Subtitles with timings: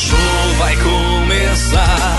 [0.00, 0.16] show
[0.58, 2.16] vai começar.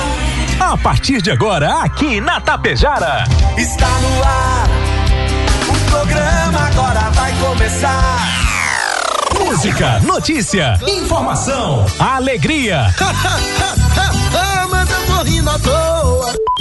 [0.59, 3.23] A partir de agora, aqui na Tapejara.
[3.57, 4.69] Está no ar.
[5.67, 8.27] O programa agora vai começar.
[9.39, 12.93] Música, notícia, informação, alegria.
[14.69, 16.40] Mas eu tô rindo à toa.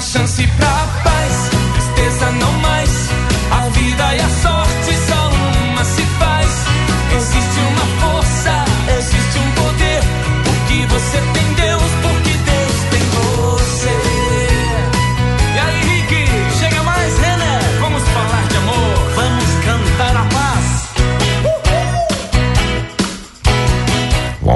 [0.00, 1.09] Uma chance pra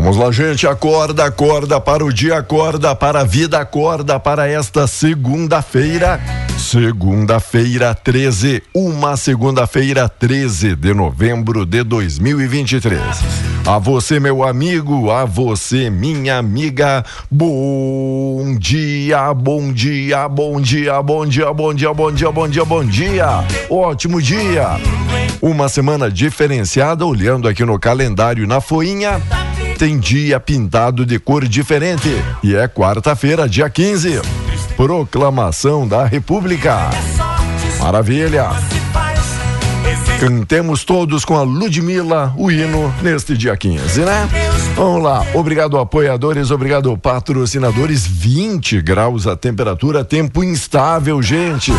[0.05, 0.67] Vamos lá, gente.
[0.67, 6.21] Acorda, acorda para o dia, acorda para a vida, acorda para esta segunda-feira.
[6.59, 13.01] Segunda-feira 13, uma segunda-feira 13 de novembro de 2023.
[13.65, 17.03] A você, meu amigo, a você, minha amiga.
[17.31, 22.85] Bom dia, bom dia, bom dia, bom dia, bom dia, bom dia, bom dia, bom
[22.85, 23.27] dia.
[23.71, 24.69] Ótimo dia.
[25.41, 29.19] Uma semana diferenciada, olhando aqui no calendário na foinha
[29.75, 32.09] tem dia pintado de cor diferente.
[32.43, 34.21] E é quarta-feira, dia 15.
[34.77, 36.91] Proclamação da República.
[37.81, 38.51] Maravilha.
[40.21, 44.29] Cantemos todos com a Ludmilla o hino neste dia 15, né?
[44.75, 45.27] Vamos lá.
[45.35, 46.51] Obrigado, apoiadores.
[46.51, 48.07] Obrigado, patrocinadores.
[48.07, 51.73] 20 graus a temperatura, tempo instável, gente.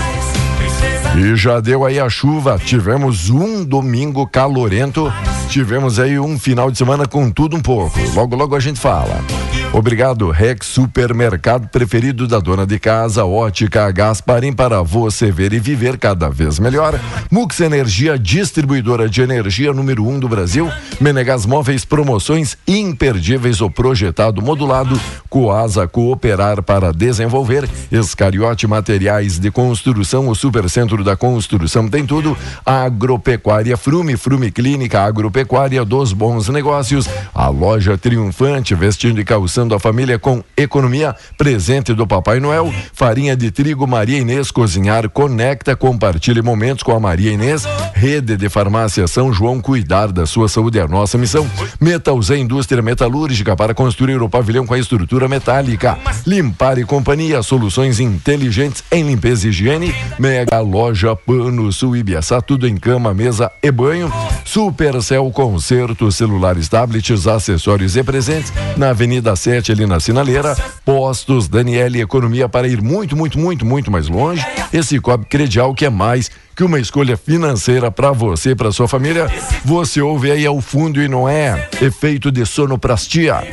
[1.17, 2.59] E já deu aí a chuva.
[2.59, 5.11] Tivemos um domingo calorento.
[5.49, 7.97] Tivemos aí um final de semana com tudo um pouco.
[8.13, 9.23] Logo, logo a gente fala.
[9.71, 15.97] Obrigado, Rex Supermercado preferido da dona de casa, Ótica Gasparim para você ver e viver
[15.97, 16.97] cada vez melhor.
[17.29, 20.71] Mux Energia, distribuidora de energia número um do Brasil.
[20.99, 24.99] Menegas Móveis, promoções imperdíveis, o projetado modulado.
[25.29, 27.69] Coasa Cooperar para desenvolver.
[27.91, 32.35] Escariote Materiais de Construção, o Supercentro da Construção tem tudo.
[32.65, 37.07] Agropecuária Frume, Frume Clínica Agropecuária dos Bons Negócios.
[37.33, 41.15] A loja triunfante, vestindo e calçando a família com economia.
[41.37, 42.73] Presente do Papai Noel.
[42.91, 45.07] Farinha de trigo Maria Inês Cozinhar.
[45.09, 47.65] Conecta, compartilhe momentos com a Maria Inês.
[47.93, 49.61] Rede de Farmácia São João.
[49.61, 51.47] Cuidar da sua saúde é a nossa missão.
[51.79, 55.97] Metalzé Indústria Metalúrgica para construir o pavilhão com a estrutura metálica.
[56.25, 57.43] Limpar e Companhia.
[57.43, 59.93] Soluções inteligentes em limpeza e higiene.
[60.17, 60.94] Mega Loja
[61.25, 62.39] Pano Sul Ibiaçá.
[62.39, 64.11] Tudo em cama, mesa e banho.
[64.45, 68.53] Supercel Concertos, celulares, tablets, acessórios e presentes.
[68.77, 70.55] Na Avenida 7, ali na Sinaleira.
[70.85, 74.45] Postos Daniele Economia para ir muito, muito, muito, muito mais longe.
[74.71, 78.87] Esse Cobre Credial que é mais que uma escolha financeira para você e para sua
[78.87, 79.27] família.
[79.65, 83.43] Você ouve aí ao fundo e não é efeito de sonoplastia.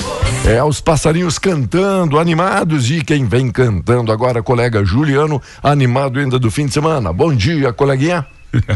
[0.44, 6.50] É os passarinhos cantando, animados e quem vem cantando agora, colega Juliano, animado ainda do
[6.50, 7.12] fim de semana.
[7.12, 8.26] Bom dia, coleguinha.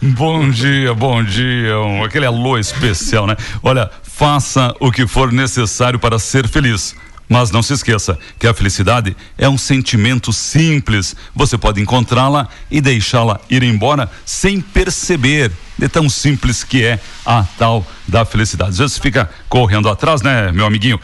[0.00, 1.78] Bom dia, bom dia.
[1.78, 3.36] Um, aquele alô especial, né?
[3.62, 6.96] Olha, faça o que for necessário para ser feliz.
[7.30, 11.14] Mas não se esqueça que a felicidade é um sentimento simples.
[11.32, 15.52] Você pode encontrá-la e deixá-la ir embora sem perceber.
[15.78, 18.72] De tão simples que é a tal da felicidade.
[18.72, 21.00] Às vezes fica correndo atrás, né, meu amiguinho?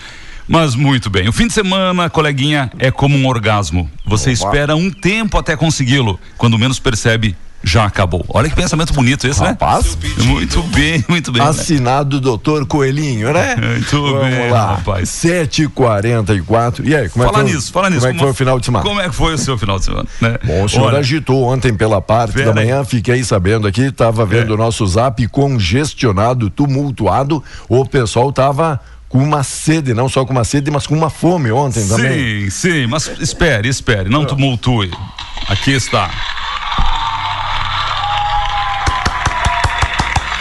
[0.48, 1.28] Mas muito bem.
[1.28, 3.88] O fim de semana, coleguinha, é como um orgasmo.
[4.04, 4.32] Você Opa.
[4.32, 6.18] espera um tempo até consegui-lo.
[6.36, 8.24] Quando menos percebe, já acabou.
[8.28, 9.96] Olha que pensamento bonito esse, Rapaz.
[9.96, 10.08] né?
[10.24, 11.42] Muito bem, muito bem.
[11.42, 11.48] né?
[11.48, 13.56] Assinado doutor Coelhinho, né?
[13.56, 14.74] Muito Vamos bem, lá.
[14.76, 15.08] rapaz.
[15.08, 16.84] 7h44.
[16.84, 18.00] E aí, como Fala é que foi, nisso, fala nisso.
[18.02, 18.84] Como é que foi o final de semana?
[18.84, 20.06] Como é que foi o seu final de semana?
[20.20, 20.38] Né?
[20.44, 24.24] Bom, o senhor Olha, agitou ontem pela parte Pera da manhã, fiquei sabendo aqui, estava
[24.24, 24.54] vendo É.
[24.54, 27.42] o nosso zap congestionado, tumultuado.
[27.68, 31.50] O pessoal tava com uma sede, não só com uma sede, mas com uma fome
[31.50, 32.48] ontem também.
[32.48, 34.90] Sim, sim, mas espere, espere, não tumultue.
[35.48, 36.10] Aqui está.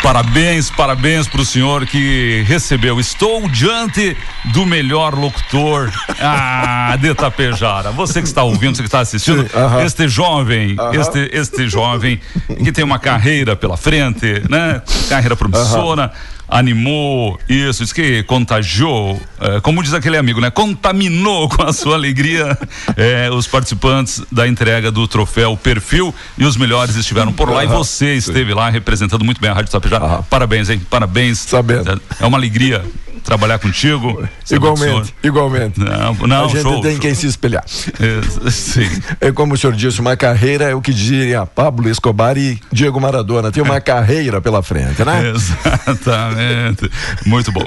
[0.06, 3.00] Parabéns, parabéns para o senhor que recebeu.
[3.00, 4.16] Estou diante
[4.54, 5.92] do melhor locutor
[6.22, 7.90] ah, de Tapejara.
[7.90, 9.84] Você que está ouvindo, você que está assistindo, Sim, aham.
[9.84, 12.22] este jovem, este, este jovem
[12.64, 14.80] que tem uma carreira pela frente, né?
[15.10, 16.12] Carreira promissora.
[16.48, 20.52] Animou, isso, diz que contagiou, eh, como diz aquele amigo, né?
[20.52, 22.58] Contaminou com a sua alegria
[22.96, 27.68] eh, os participantes da entrega do troféu Perfil e os melhores estiveram por lá e
[27.68, 27.78] Aham.
[27.78, 30.06] você esteve lá representando muito bem a Rádio Tapejara.
[30.06, 30.24] Aham.
[30.30, 30.82] Parabéns, hein?
[30.90, 31.40] Parabéns.
[31.40, 32.02] Sabendo.
[32.20, 32.84] É uma alegria
[33.26, 34.28] trabalhar contigo.
[34.44, 35.80] senhor- Igualmente, igualmente.
[35.80, 37.02] Não, não, a gente show, tem show.
[37.02, 37.64] quem se espelhar.
[37.66, 38.90] É, sim.
[39.20, 43.00] É como o senhor disse, uma carreira é o que diria Pablo Escobar e Diego
[43.02, 43.52] Maradona.
[43.52, 43.66] Tem É.
[43.66, 45.34] uma carreira pela frente, né?
[45.36, 46.90] Exatamente.
[47.26, 47.64] Muito bom.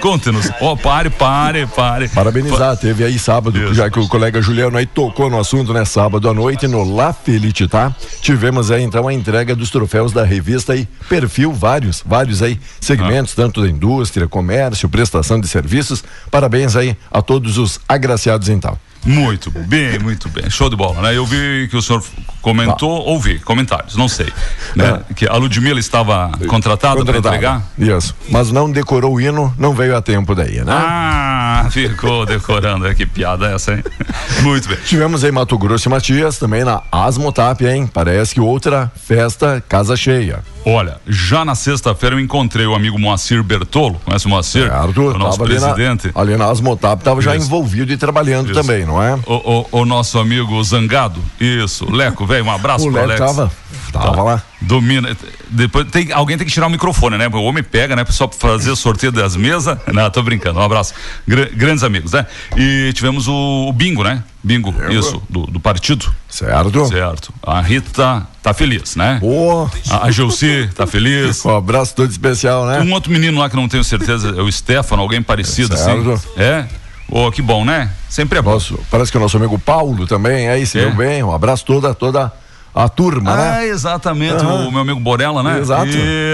[0.00, 0.50] Conte-nos.
[0.60, 2.08] Ó, pare, pare, pare.
[2.08, 3.74] Parabenizar, teve aí sábado, Isso.
[3.74, 5.84] já que o colega Juliano aí tocou no assunto, né?
[5.84, 10.72] Sábado à noite no La Felicità, tivemos aí então a entrega dos troféus da revista
[10.72, 13.36] aí, perfil vários, vários aí segmentos, Ah.
[13.42, 16.04] tanto da indústria, comércio, prestação de serviços.
[16.30, 18.78] Parabéns aí a todos os agraciados então.
[19.04, 20.48] Muito bem, muito bem.
[20.48, 21.16] Show de bola, né?
[21.16, 22.02] Eu vi que o senhor
[22.44, 23.10] comentou, Tá.
[23.10, 24.28] ouvi comentários, não sei.
[24.76, 25.00] Né?
[25.16, 27.62] Que a Ludmilla estava contratada para entregar?
[27.78, 28.14] Isso.
[28.28, 30.72] Mas não decorou o hino, não veio a tempo daí, né?
[30.72, 32.86] Ah, ficou decorando.
[32.86, 33.82] É, que piada é essa, hein?
[34.42, 34.76] Muito bem.
[34.84, 37.88] Tivemos aí Mato Grosso e Matias, também na Asmotap, hein?
[37.92, 40.40] Parece que outra festa casa cheia.
[40.66, 44.66] Olha, já na sexta-feira eu encontrei o amigo Moacir Bertolo, conhece o Moacir?
[44.68, 44.98] Certo?
[45.10, 46.10] o nosso Tava ali na- presidente.
[46.14, 48.60] Ali na, Asmotap, estava já envolvido e trabalhando Isso.
[48.60, 49.14] também, não é?
[49.26, 49.34] O,
[49.70, 53.18] o- o nosso amigo Zangado, isso, Leco, velho, um abraço O pro Alex.
[53.20, 53.52] tava,
[53.92, 54.42] tava lá.
[54.60, 55.16] Domina.
[55.48, 57.28] Depois tem, alguém tem que tirar o microfone, né?
[57.28, 58.04] O homem pega, né?
[58.08, 59.76] Só pra fazer sorteio das mesas.
[59.92, 60.58] Não, tô brincando.
[60.58, 60.94] Um abraço.
[61.28, 62.26] Gra- grandes amigos, né?
[62.56, 64.22] E tivemos o, o bingo, né?
[64.42, 66.12] Bingo, isso, do, do partido.
[66.28, 66.86] Certo?
[66.88, 67.32] Certo.
[67.42, 69.18] A Rita tá feliz, né?
[69.20, 71.44] Pô, A, a Gelci tá feliz.
[71.44, 72.80] um abraço todo especial, né?
[72.80, 76.10] Um outro menino lá que não tenho certeza, é o Stefano, alguém parecido Certo.
[76.12, 76.26] assim.
[76.36, 76.66] É?
[77.08, 77.90] Ô, que bom, né?
[78.08, 78.52] Sempre é bom.
[78.52, 80.82] Nosso, parece que o nosso amigo Paulo também, aí se É.
[80.82, 81.22] deu bem.
[81.22, 82.32] Um abraço toda, toda
[82.74, 83.66] a turma, Ah, né?
[83.68, 84.66] exatamente, Aham.
[84.68, 85.58] o meu amigo Borella, né?
[85.60, 85.90] Exato.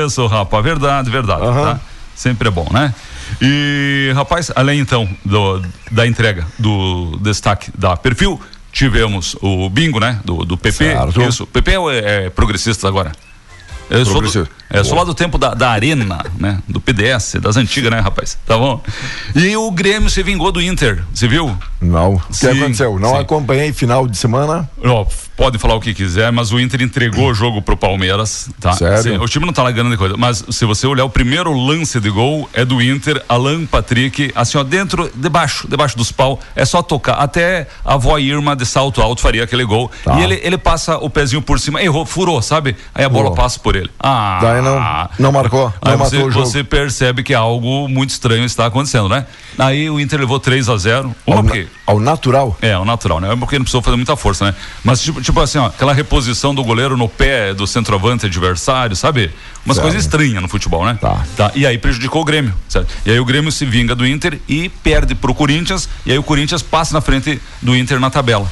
[0.06, 1.43] Isso, rapaz, verdade, verdade.
[1.43, 1.75] Aham.
[1.75, 1.81] Tá?
[2.14, 2.94] Sempre é bom, né?
[3.40, 8.40] E, rapaz, além então do, da entrega do destaque da perfil,
[8.73, 10.20] tivemos o bingo, né?
[10.25, 10.76] Do, do PP.
[10.84, 11.23] Certo.
[11.23, 11.44] Isso.
[11.44, 13.12] O PP é, é progressista agora.
[13.90, 16.62] Eu sou, do, é, sou lá do tempo da, da Arena, né?
[16.69, 18.38] Do PDS, das antigas, né, rapaz?
[18.46, 18.81] Tá bom?
[19.34, 21.56] E o Grêmio se vingou do Inter, você viu?
[21.81, 22.14] Não.
[22.14, 22.98] O que aconteceu?
[23.00, 23.19] Não sim.
[23.19, 24.70] acompanhei final de semana.
[24.84, 25.04] Ó,
[25.40, 28.75] pode falar o que quiser, mas o Inter entregou o jogo pro Palmeiras, tá?
[28.75, 29.02] Sério?
[29.02, 31.98] Sim, o time não tá lá ganhando coisa, mas se você olhar o primeiro lance
[31.98, 36.66] de gol é do Inter, Alan Patrick, assim ó, dentro, debaixo, debaixo dos pau, é
[36.66, 40.20] só tocar, até a avó Irma de salto alto faria aquele gol, Tá.
[40.20, 42.76] e ele, ele passa o pezinho por cima, errou, furou, sabe?
[42.94, 43.37] Aí a bola Furou.
[43.37, 43.88] passa por ele.
[43.98, 44.40] Ah!
[44.42, 46.44] Daí não- não marcou, não Aí matou você, o jogo.
[46.44, 49.25] você percebe que algo muito estranho está acontecendo, né?
[49.58, 51.66] Aí o Inter levou 3 a 0 uma Ao, porque...
[51.87, 52.58] ao natural.
[52.60, 53.32] É, o natural, né?
[53.32, 54.54] É porque não precisou fazer muita força, né?
[54.84, 59.30] Mas, tipo, tipo assim, ó, aquela reposição do goleiro no pé do centroavante adversário, sabe?
[59.64, 59.87] Umas Certo.
[59.87, 60.99] coisas estranhas no futebol, né?
[61.00, 61.52] Tá.
[61.54, 62.88] E aí prejudicou o Grêmio, certo?
[63.06, 66.22] E aí o Grêmio se vinga do Inter e perde pro Corinthians, e aí o
[66.22, 68.50] Corinthians passa na frente do Inter na tabela.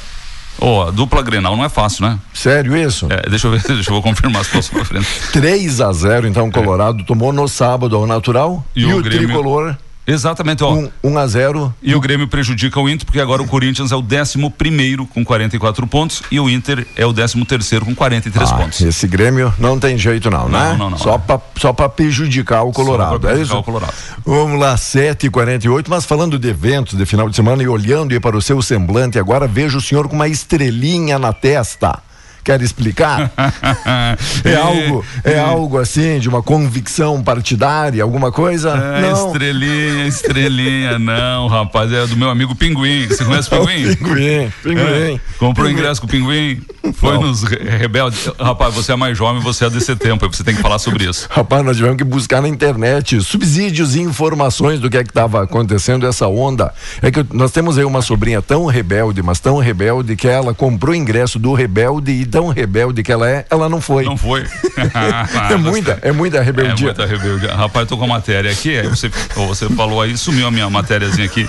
[0.61, 2.19] Ó, a dupla Grenal não é fácil, né?
[2.33, 3.07] Sério isso?
[3.09, 5.07] É, deixa eu ver, deixa eu vou confirmar se posso pra frente.
[5.31, 8.79] 3 a 0 então o Colorado tomou no sábado ao natural É.
[8.79, 9.77] E e, o o, Grêmio- tricolor
[10.11, 10.73] Exatamente, ó.
[10.73, 13.95] 1 um, a 0 E o Grêmio prejudica o Inter, porque agora o Corinthians é
[13.95, 18.51] o 11 primeiro com 44 pontos e o Inter é o 13 terceiro com 43
[18.51, 18.81] Ah, pontos.
[18.81, 20.69] Esse Grêmio não tem jeito não, né?
[20.69, 21.17] Não, não, não, só é.
[21.17, 23.61] pra, só pra prejudicar o Colorado, pra é prejudicar isso?
[23.61, 23.93] o Colorado.
[24.25, 28.41] Vamos lá, 7h48, mas falando de eventos de final de semana e olhando para o
[28.41, 31.99] seu semblante, agora vejo o senhor com uma estrelinha na testa.
[32.49, 33.31] Quer explicar?
[34.43, 38.71] é algo, é algo assim, de uma convicção partidária, alguma coisa?
[38.71, 39.27] É, não.
[39.27, 43.05] estrelinha, estrelinha, não, rapaz, é do meu amigo Pinguim.
[43.07, 43.95] Você conhece o Pinguim?
[43.95, 44.81] Pinguim, pinguim.
[44.81, 45.79] É, comprou Pinguim.
[45.79, 46.59] ingresso com o Pinguim?
[46.93, 47.27] Foi não.
[47.27, 48.27] nos rebeldes.
[48.39, 51.27] Rapaz, você é mais jovem, você é desse tempo, você tem que falar sobre isso.
[51.29, 55.43] Rapaz, nós tivemos que buscar na internet subsídios e informações do que é que estava
[55.43, 56.73] acontecendo essa onda.
[56.99, 60.95] É que nós temos aí uma sobrinha tão rebelde, mas tão rebelde que ela comprou
[60.95, 64.05] ingresso do rebelde e tão rebelde que ela é, ela não foi.
[64.05, 64.43] Não foi.
[65.51, 66.73] é muita, é muita rebeldia.
[66.73, 67.53] É muita rebeldia.
[67.53, 70.69] Rapaz, eu tô com a matéria aqui, aí você, você falou aí, sumiu a minha
[70.69, 71.45] matériazinha aqui.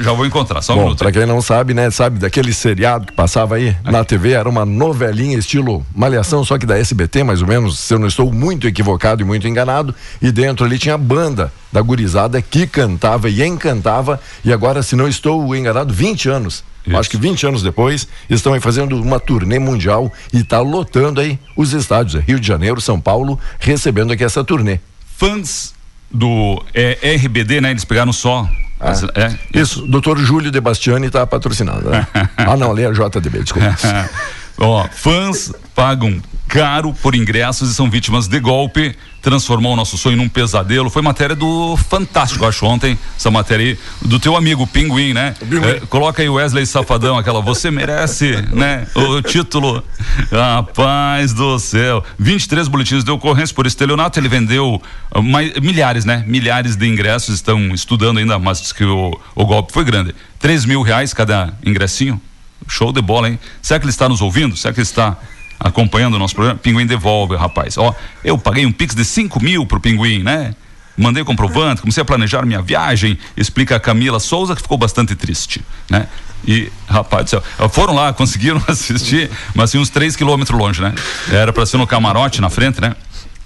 [0.00, 0.98] já vou encontrar, só um Bom, minuto.
[0.98, 3.92] Pra quem não sabe, né, sabe daquele seriado que passava aí aqui.
[3.92, 7.94] na TV, era uma novelinha estilo Malhação, só que da SBT, mais ou menos, se
[7.94, 11.80] eu não estou muito equivocado e muito enganado, e dentro ali tinha a banda da
[11.80, 16.64] gurizada que cantava e encantava, e agora, se não estou enganado, 20 anos.
[16.86, 16.96] Isso.
[16.96, 21.38] Acho que 20 anos depois, estão aí fazendo uma turnê mundial e está lotando aí
[21.56, 24.78] os estádios, Rio de Janeiro, São Paulo, recebendo aqui essa turnê.
[25.16, 25.74] Fãs
[26.10, 27.70] do é, RBD, né?
[27.70, 31.88] Eles pegaram só ah, é, isso, doutor Júlio de Bastiani está patrocinando.
[31.88, 32.06] Né?
[32.36, 33.76] ah, não, ali é a JDB, desculpa.
[34.58, 38.94] Ó, fãs pagam caro por ingressos e são vítimas de golpe.
[39.20, 40.88] Transformou o nosso sonho num pesadelo.
[40.88, 42.96] Foi matéria do Fantástico, acho, ontem.
[43.16, 45.34] Essa matéria aí, do teu amigo Pinguim, né?
[45.42, 48.86] É, coloca aí Wesley Safadão, aquela você merece, né?
[48.94, 49.82] O título.
[50.30, 52.04] Rapaz do céu.
[52.18, 54.20] 23 boletins de ocorrência por estelionato.
[54.20, 54.80] Ele vendeu
[55.12, 56.22] uh, mais, milhares, né?
[56.26, 57.34] Milhares de ingressos.
[57.34, 60.14] Estão estudando ainda, mas diz que o, o golpe foi grande.
[60.38, 62.20] 3 mil reais cada ingressinho.
[62.68, 63.40] Show de bola, hein?
[63.60, 64.56] Será que ele está nos ouvindo?
[64.56, 65.16] Será que ele está
[65.58, 66.58] acompanhando o nosso programa?
[66.58, 67.76] Pinguim devolve, rapaz.
[67.78, 67.94] Ó,
[68.24, 70.54] eu paguei um pix de 5 mil pro Pinguim, né?
[70.96, 75.62] Mandei comprovante, comecei a planejar minha viagem, explica a Camila Souza, que ficou bastante triste,
[75.90, 76.08] né?
[76.46, 80.94] E, rapaz do céu, foram lá, conseguiram assistir, mas assim, uns 3 quilômetros longe, né?
[81.30, 82.94] Era para ser no camarote na frente, né?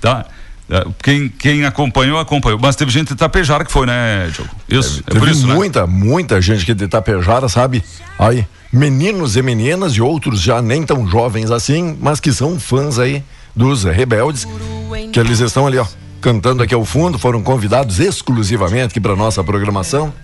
[0.00, 0.26] Tá?
[0.70, 2.58] É, quem, quem acompanhou, acompanhou.
[2.60, 4.50] Mas teve gente de Itapejara que foi, né, Diogo?
[4.68, 5.54] Isso, é, é por isso, né?
[5.54, 5.92] muita, né?
[5.92, 7.82] muita gente que de Itapejara, sabe?
[8.16, 13.00] Aí, meninos e meninas e outros já nem tão jovens assim, mas que são fãs
[13.00, 13.24] aí
[13.54, 14.46] dos rebeldes,
[15.12, 15.86] que eles estão ali, ó,
[16.20, 20.14] cantando aqui ao fundo, foram convidados exclusivamente aqui para nossa programação.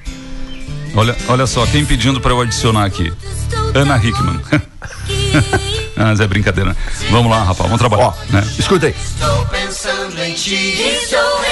[0.95, 3.13] Olha, olha só, quem pedindo para eu adicionar aqui?
[3.75, 4.41] Ana Hickman.
[5.97, 6.71] ah, mas é brincadeira.
[6.71, 6.77] Né?
[7.11, 8.09] Vamos lá, rapaz, vamos trabalhar.
[8.09, 8.45] Ó, né?
[8.59, 8.95] escuta aí.
[8.95, 11.47] Estou pensando em ti, estou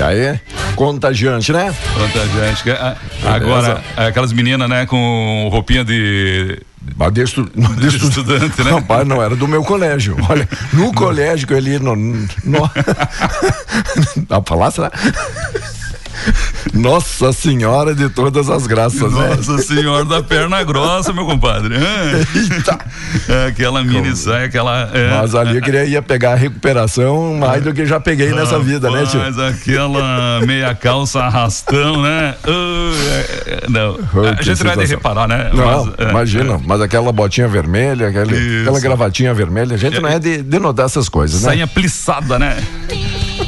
[0.00, 0.40] E aí,
[0.76, 1.74] contagiante, né?
[1.92, 2.70] Contagiante.
[2.70, 2.96] É,
[3.28, 6.58] agora, aquelas meninas, né, com roupinha de
[6.96, 8.70] mas de, estu, de, estudante, né?
[8.70, 10.16] Rapaz, não era do meu colégio.
[10.28, 11.94] Olha, no colégio que eu ali no.
[11.96, 12.70] no...
[14.28, 14.90] Dá pra falar, será?
[16.74, 19.34] Nossa Senhora de todas as graças, né?
[19.36, 19.62] Nossa né?
[19.62, 21.74] Senhora da perna grossa, meu compadre.
[21.74, 22.78] Eita!
[23.28, 24.90] É, aquela mini saia, aquela.
[24.92, 28.58] É, Mas ali eu queria ia pegar a recuperação mais do que já peguei nessa
[28.58, 29.20] vida, né, tio?
[29.20, 32.34] Mas aquela meia calça arrastão, né?
[32.44, 33.98] Uh, não.
[34.14, 35.50] Oh, a gente vai reparar, né?
[35.52, 36.60] Não, mas, é, imagina, é.
[36.64, 40.86] mas aquela botinha vermelha, aquele, aquela gravatinha vermelha, a gente não é de, de notar
[40.86, 41.50] essas coisas, né?
[41.50, 42.56] Sainha plissada, né?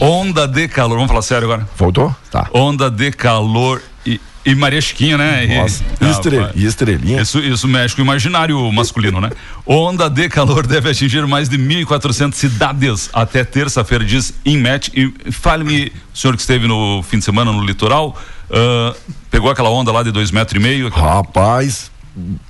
[0.01, 1.69] Onda de calor, vamos falar sério agora?
[1.77, 2.15] Voltou?
[2.31, 2.49] Tá.
[2.53, 5.47] Onda de calor e, e Maria Chiquinha, né?
[5.59, 7.23] Nossa, e, estre, e estrelinha.
[7.23, 9.31] Isso, isso mexe com o imaginário masculino, né?
[9.67, 14.91] Onda de calor deve atingir mais de 1.400 cidades até terça-feira, diz Inmet.
[14.95, 18.17] E fale-me, senhor que esteve no fim de semana no litoral,
[18.51, 18.97] uh,
[19.31, 20.89] pegou aquela onda lá de dois metros e meio?
[20.89, 21.15] Aquela...
[21.15, 21.91] Rapaz,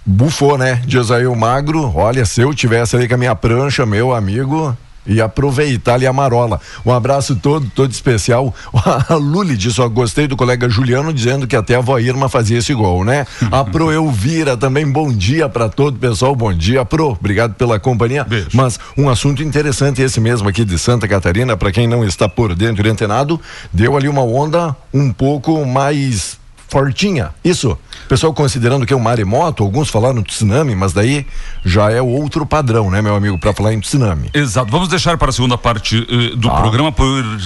[0.04, 0.82] bufou, né?
[0.86, 4.76] Diz aí o magro, olha, se eu tivesse ali com a minha prancha, meu amigo,
[5.06, 6.60] e aproveitar ali a marola.
[6.84, 8.54] Um abraço todo, todo especial.
[9.08, 12.58] A Luli disse, ó, gostei do colega Juliano dizendo que até a avó Irma fazia
[12.58, 13.26] esse gol, né?
[13.50, 17.78] A Pro Elvira também, bom dia para todo o pessoal, bom dia, Pro, obrigado pela
[17.78, 18.24] companhia.
[18.24, 18.50] Beijo.
[18.54, 22.54] Mas um assunto interessante esse mesmo aqui de Santa Catarina, para quem não está por
[22.54, 23.40] dentro e antenado,
[23.72, 26.41] deu ali uma onda um pouco mais
[26.72, 27.34] fortinha.
[27.44, 27.78] Isso.
[28.08, 31.26] Pessoal considerando que é um maremoto, alguns falaram tsunami, mas daí
[31.62, 34.30] já é outro padrão, né, meu amigo, para falar em tsunami.
[34.32, 34.70] Exato.
[34.70, 36.54] Vamos deixar para a segunda parte uh, do ah.
[36.54, 36.94] programa,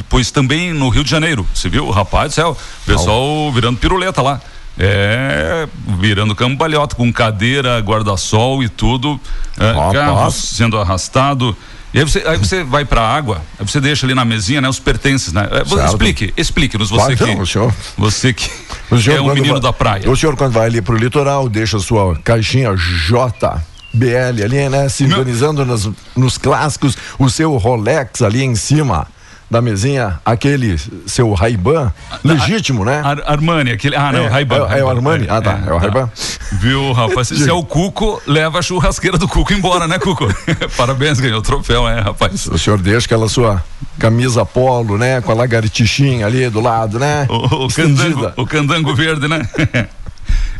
[0.08, 1.90] pois também no Rio de Janeiro, você viu?
[1.90, 2.56] Rapaz do céu,
[2.86, 3.52] pessoal ah.
[3.52, 4.40] virando piruleta lá.
[4.78, 5.66] É,
[5.98, 9.18] virando cambalhota com cadeira, guarda-sol e tudo.
[9.58, 11.56] É, carro sendo arrastado.
[11.96, 14.60] E aí você, aí você vai para a água, aí você deixa ali na mesinha,
[14.60, 15.48] né, os pertences, né?
[15.50, 17.72] É, explique, explique-nos você que não, senhor.
[17.96, 18.50] você que
[18.94, 20.10] o senhor, é um menino vai, da praia.
[20.10, 23.62] O senhor quando vai ali pro litoral, deixa a sua caixinha J
[23.94, 24.90] BL ali, né?
[24.90, 29.08] Sintonizando nos, nos clássicos, o seu Rolex ali em cima
[29.50, 30.76] da mesinha aquele
[31.06, 31.92] seu Ray-Ban
[32.24, 33.00] legítimo, né?
[33.04, 33.94] Ar Armani, aquele.
[33.96, 34.66] Ah, não, É, Ray-Ban.
[34.70, 35.26] é- é o Armani?
[35.28, 36.10] Ah, tá, é o Ray-Ban.
[36.52, 37.28] Viu, rapaz?
[37.28, 40.26] Se é o Cuco, leva a churrasqueira do Cuco embora, né, Cuco?
[40.76, 42.46] Parabéns, ganhou o troféu, né, rapaz?
[42.46, 43.62] O senhor deixa aquela sua
[43.98, 45.20] camisa polo, né?
[45.20, 47.26] Com a lagartixinha ali do lado, né?
[47.28, 49.48] O, o, candango, o candango verde, né?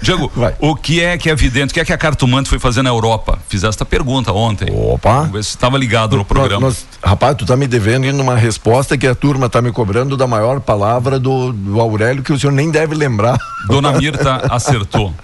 [0.02, 0.54] Diego, Vai.
[0.60, 2.90] o que é que é evidente, o que é que a cartomante foi fazer na
[2.90, 3.38] Europa?
[3.48, 4.68] Fiz esta pergunta ontem.
[4.72, 5.18] Opa.
[5.20, 6.60] Vamos ver se estava ligado no programa.
[6.66, 10.26] Nós- rapaz, tu tá me devendo numa resposta que a turma tá me cobrando da
[10.26, 13.38] maior palavra do, do Aurélio que o senhor nem deve lembrar.
[13.66, 15.14] Dona Mirta acertou.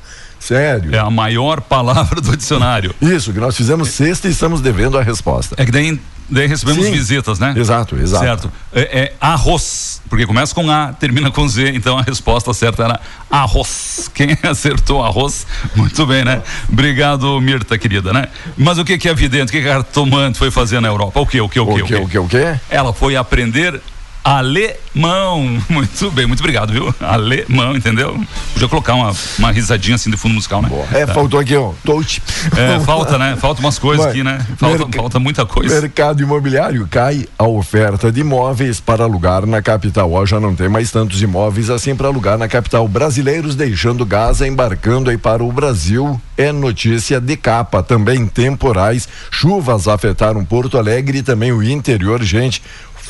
[0.40, 0.92] Sério.
[0.92, 2.92] É a maior palavra do dicionário.
[3.00, 5.54] Isso, que nós fizemos sexta e estamos devendo a resposta.
[5.56, 6.92] É que daí, daí recebemos Sim.
[6.92, 7.54] visitas, né?
[7.56, 8.24] Exato, exato.
[8.24, 8.52] Certo.
[8.72, 13.00] É, é arroz, porque começa com A, termina com Z, então a resposta certa era
[13.30, 14.10] arroz.
[14.14, 15.46] Quem acertou arroz?
[15.74, 16.42] Muito bem, né?
[16.70, 18.28] Obrigado, Mirta, querida, né?
[18.56, 19.50] Mas o que que é evidente?
[19.50, 21.18] O que que a cartomante foi fazer na Europa?
[21.20, 22.60] O que, o que, o O que, que, o que, o que?
[22.70, 23.80] Ela foi aprender
[24.24, 25.58] alemão.
[25.68, 26.94] Muito bem, muito obrigado, viu?
[27.00, 28.18] Alemão, entendeu?
[28.52, 30.70] Podia colocar uma, uma risadinha assim de fundo musical, né?
[30.92, 31.72] É, faltou aqui, ó.
[31.84, 32.22] Touch.
[32.56, 33.36] É, falta, né?
[33.36, 34.12] Falta umas coisas Vai.
[34.12, 34.44] aqui, né?
[34.56, 35.80] Falta, falta muita coisa.
[35.80, 40.12] Mercado imobiliário cai a oferta de imóveis para alugar na capital.
[40.12, 42.86] Ó, já não tem mais tantos imóveis assim para alugar na capital.
[42.86, 46.20] Brasileiros deixando Gaza, embarcando aí para o Brasil.
[46.36, 47.82] É notícia de capa.
[47.82, 49.08] Também temporais.
[49.30, 52.62] Chuvas afetaram Porto Alegre e também o interior, gente.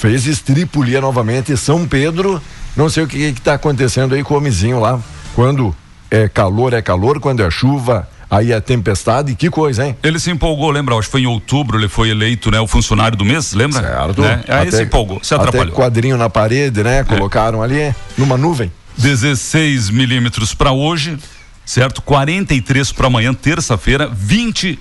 [0.03, 2.43] Fez estripulia novamente São Pedro.
[2.77, 4.99] Não sei o que está acontecendo aí com o homenzinho lá.
[5.33, 5.73] Quando
[6.11, 7.21] é calor, é calor.
[7.21, 9.37] Quando é chuva, aí é tempestade.
[9.37, 9.97] Que coisa, hein?
[10.03, 10.97] Ele se empolgou, lembra?
[10.97, 12.59] Acho que foi em outubro, ele foi eleito, né?
[12.59, 13.81] O funcionário do mês, lembra?
[13.81, 14.23] Certo.
[14.23, 14.43] Né?
[14.49, 15.73] Aí se empolgou, se Até atrapalhou.
[15.73, 15.77] É.
[15.77, 17.05] quadrinho na parede, né?
[17.05, 18.73] Colocaram ali numa nuvem.
[18.99, 21.17] 16 milímetros para hoje,
[21.65, 22.03] certo?
[22.03, 24.81] 43 para amanhã, terça-feira, 20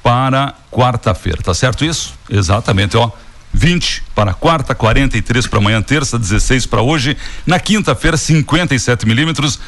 [0.00, 2.14] para quarta-feira, tá certo isso?
[2.30, 3.10] Exatamente, ó.
[3.54, 7.16] 20 para quarta, 43 para amanhã, terça, 16 para hoje.
[7.46, 9.60] Na quinta-feira, 57 milímetros.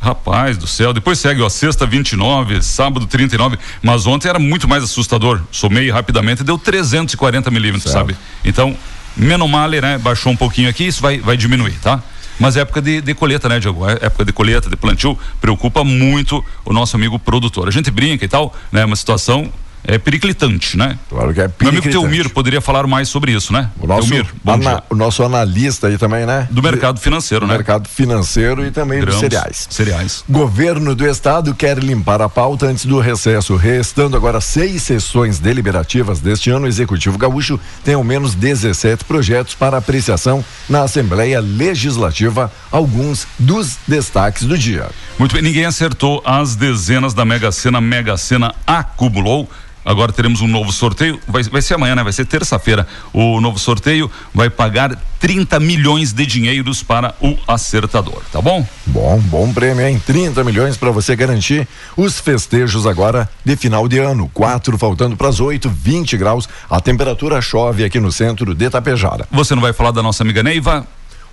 [0.00, 4.82] Rapaz do céu, depois segue, ó, sexta 29, sábado 39, mas ontem era muito mais
[4.82, 5.40] assustador.
[5.52, 8.16] Somei rapidamente e deu 340 milímetros, sabe?
[8.44, 8.76] Então,
[9.16, 9.98] menos male, né?
[9.98, 12.02] Baixou um pouquinho aqui, isso vai, vai diminuir, tá?
[12.36, 13.88] Mas é época de, de colheita, né, Diego?
[13.88, 17.68] É época de colheita, de plantio, preocupa muito o nosso amigo produtor.
[17.68, 18.84] A gente brinca e tal, né?
[18.84, 19.52] Uma situação
[19.84, 20.98] é periclitante, né?
[21.08, 21.90] Claro que é Meu amigo periclitante.
[21.92, 23.68] Teumir poderia falar mais sobre isso, né?
[23.80, 26.46] O nosso, Teumir, bom ana- o nosso analista aí também, né?
[26.50, 27.54] Do mercado financeiro, Do né?
[27.56, 29.66] mercado financeiro e também dos Grãos, cereais.
[29.70, 30.24] Cereais.
[30.28, 33.56] Governo do Estado quer limpar a pauta antes do recesso.
[33.56, 39.54] Restando agora seis sessões deliberativas deste ano, o Executivo Gaúcho tem ao menos 17 projetos
[39.54, 44.88] para apreciação na Assembleia Legislativa, alguns dos destaques do dia.
[45.18, 47.80] Muito bem, ninguém acertou as dezenas da Mega Sena.
[47.80, 49.50] Mega Sena acumulou.
[49.84, 51.18] Agora teremos um novo sorteio.
[51.26, 52.02] Vai, vai ser amanhã, né?
[52.02, 52.86] Vai ser terça-feira.
[53.12, 58.66] O novo sorteio vai pagar 30 milhões de dinheiros para o acertador, tá bom?
[58.86, 60.00] Bom, bom prêmio, hein?
[60.04, 61.66] 30 milhões para você garantir
[61.96, 64.28] os festejos agora de final de ano.
[64.32, 66.48] Quatro faltando para as oito, 20 graus.
[66.68, 69.26] A temperatura chove aqui no centro de Tapejara.
[69.30, 70.86] Você não vai falar da nossa amiga Neiva?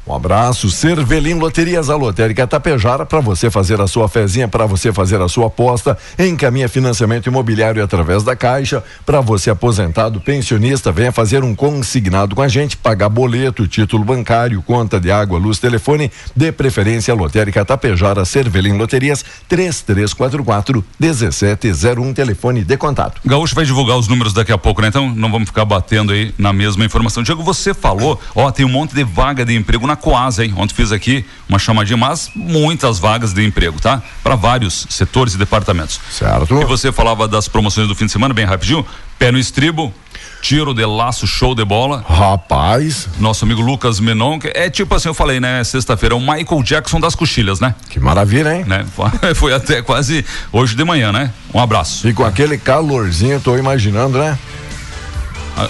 [0.10, 4.92] Um abraço, Cervelim Loterias, a lotérica Tapejara, para você fazer a sua fezinha, para você
[4.92, 11.12] fazer a sua aposta, encaminha financiamento imobiliário através da Caixa, para você aposentado, pensionista, venha
[11.12, 16.12] fazer um consignado com a gente, pagar boleto, título bancário, conta de água, luz, telefone,
[16.36, 23.22] de preferência lotérica Tapejara, Cervelim Loterias, 3344 1701, telefone de contato.
[23.24, 24.88] Gaúcho vai divulgar os números daqui a pouco, né?
[24.88, 27.22] Então não vamos ficar batendo aí na mesma informação.
[27.22, 30.54] Diego, você falou, ó, tem um monte de vaga de emprego na Coasa, hein?
[30.58, 34.02] Ontem fiz aqui uma chamadinha, mas muitas vagas de emprego, tá?
[34.24, 36.00] Para vários setores e departamentos.
[36.12, 36.62] Certo?
[36.62, 38.86] E você falava das promoções do fim de semana, bem rapidinho.
[39.18, 39.94] Pé no estribo,
[40.42, 42.04] tiro de laço, show de bola.
[42.08, 45.64] Rapaz, Nosso amigo Lucas Menon, que é tipo assim, eu falei, né?
[45.64, 47.76] Sexta-feira, é o Michael Jackson das coxilhas, né?
[47.90, 48.64] que maravilha, hein?
[48.66, 48.86] né?
[49.36, 51.32] Foi até quase hoje de manhã, né?
[51.54, 52.08] Um abraço.
[52.08, 54.38] E com aquele calorzinho, tô imaginando, né?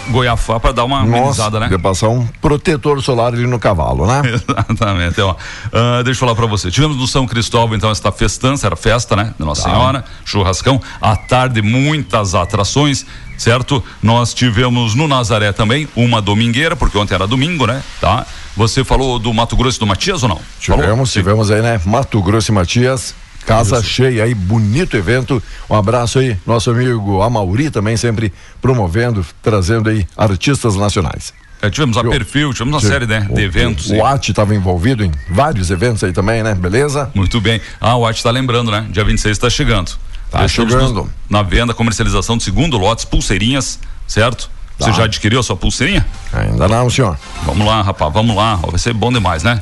[0.09, 1.69] Goiafá para dar uma amenizada, né?
[1.77, 4.21] passar um protetor solar ali no cavalo, né?
[4.33, 5.19] Exatamente.
[5.21, 5.35] Ó.
[5.71, 6.69] Ah, deixa eu falar para você.
[6.69, 9.33] Tivemos no São Cristóvão, então, esta festança, era festa, né?
[9.39, 9.69] Nossa Tá.
[9.69, 10.81] Senhora, churrascão.
[11.01, 13.05] À tarde, muitas atrações,
[13.37, 13.83] certo?
[14.01, 17.83] Nós tivemos no Nazaré também uma domingueira, porque ontem era domingo, né?
[17.99, 18.25] Tá?
[18.55, 20.39] Você falou do Mato Grosso do Matias ou não?
[20.59, 20.81] Falou?
[20.83, 21.79] Tivemos, tivemos aí, né?
[21.85, 23.13] Mato Grosso e Matias.
[23.45, 25.41] Casa cheia aí, bonito evento.
[25.69, 31.33] Um abraço aí, nosso amigo Amauri também sempre promovendo, trazendo aí artistas nacionais.
[31.61, 33.89] É, tivemos a Eu- perfil, tivemos uma série né, de eventos.
[33.89, 36.53] O, o AT estava envolvido em vários eventos aí também, né?
[36.55, 37.09] Beleza?
[37.13, 37.59] Muito bem.
[37.81, 38.85] Ah, o Arte está lembrando, né?
[38.91, 39.91] Dia 26 está chegando.
[40.31, 40.93] Tá Deixamos chegando.
[40.93, 44.49] nos- na venda, comercialização do segundo lotes, pulseirinhas, certo?
[44.77, 46.05] Você já adquiriu a sua pulseirinha?
[46.31, 47.17] Ainda não, senhor.
[47.45, 48.55] Vamos lá, rapaz, vamos lá.
[48.55, 49.61] Vai ser bom demais, né?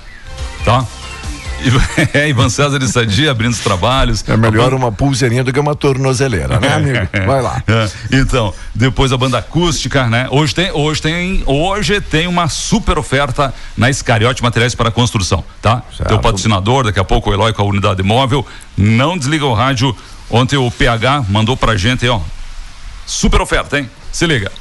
[0.64, 0.86] Tá?
[2.14, 4.24] É, Ivan César e Sadia abrindo os trabalhos.
[4.28, 7.08] É melhor uma pulseirinha do que uma tornozeleira, né, amigo?
[7.26, 7.64] Vai lá.
[7.68, 7.90] É,
[8.20, 10.28] então, depois a banda acústica, né?
[10.32, 15.84] Hoje tem, hoje tem, hoje tem uma super oferta na Escariote Materiais para Construção, tá?
[15.96, 16.10] Certo.
[16.10, 18.46] Teu patrocinador, daqui a pouco o Eloy com a unidade móvel.
[18.78, 19.96] Não desliga o rádio.
[20.30, 22.22] Ontem o PH mandou pra gente, ó.
[23.06, 23.90] Super oferta, hein?
[24.12, 24.52] Se liga.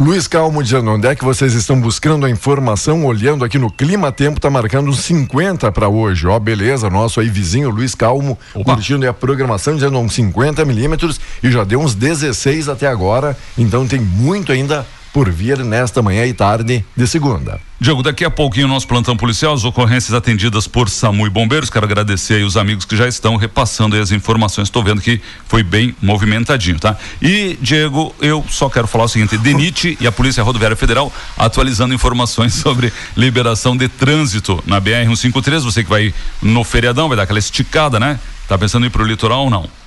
[0.00, 4.12] Luiz Calmo dizendo onde é que vocês estão buscando a informação, olhando aqui no clima
[4.12, 6.24] tempo, tá marcando uns 50 para hoje.
[6.24, 8.74] Ó, beleza, nosso aí vizinho Luiz Calmo, Opa.
[8.74, 13.36] curtindo a programação, dizendo uns 50 milímetros e já deu uns 16 até agora.
[13.58, 17.60] Então tem muito ainda por vir nesta manhã e tarde de segunda.
[17.80, 21.70] Diego, daqui a pouquinho o nosso plantão policial, as ocorrências atendidas por SAMU e bombeiros.
[21.70, 24.66] Quero agradecer aí os amigos que já estão repassando as informações.
[24.66, 26.96] Estou vendo que foi bem movimentadinho, tá?
[27.22, 31.94] E, Diego, eu só quero falar o seguinte: DENIT e a Polícia Rodoviária Federal atualizando
[31.94, 35.60] informações sobre liberação de trânsito na BR-153.
[35.60, 38.18] Você que vai no feriadão, vai dar aquela esticada, né?
[38.48, 39.77] Tá pensando em ir pro litoral ou não?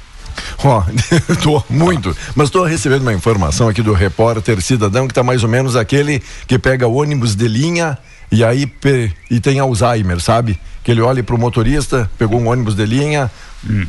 [0.63, 0.83] Ó,
[1.41, 5.49] tô muito, mas tô recebendo uma informação aqui do repórter cidadão que tá mais ou
[5.49, 7.97] menos aquele que pega ônibus de linha
[8.31, 8.71] e aí
[9.29, 10.59] e tem Alzheimer, sabe?
[10.83, 13.29] Que ele olha pro motorista, pegou um ônibus de linha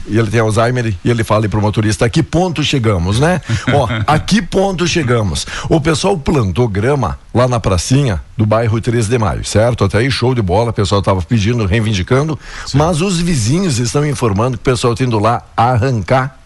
[0.06, 3.40] e ele tem Alzheimer e ele fala pro motorista: a que ponto chegamos, né?
[3.72, 5.46] Ó, a que ponto chegamos?
[5.68, 9.85] O pessoal plantou grama lá na pracinha do bairro 13 de Maio, certo?
[9.85, 12.38] Até aí show de bola, o pessoal tava pedindo, reivindicando,
[12.74, 16.38] mas os vizinhos estão informando que o pessoal tá indo lá arrancar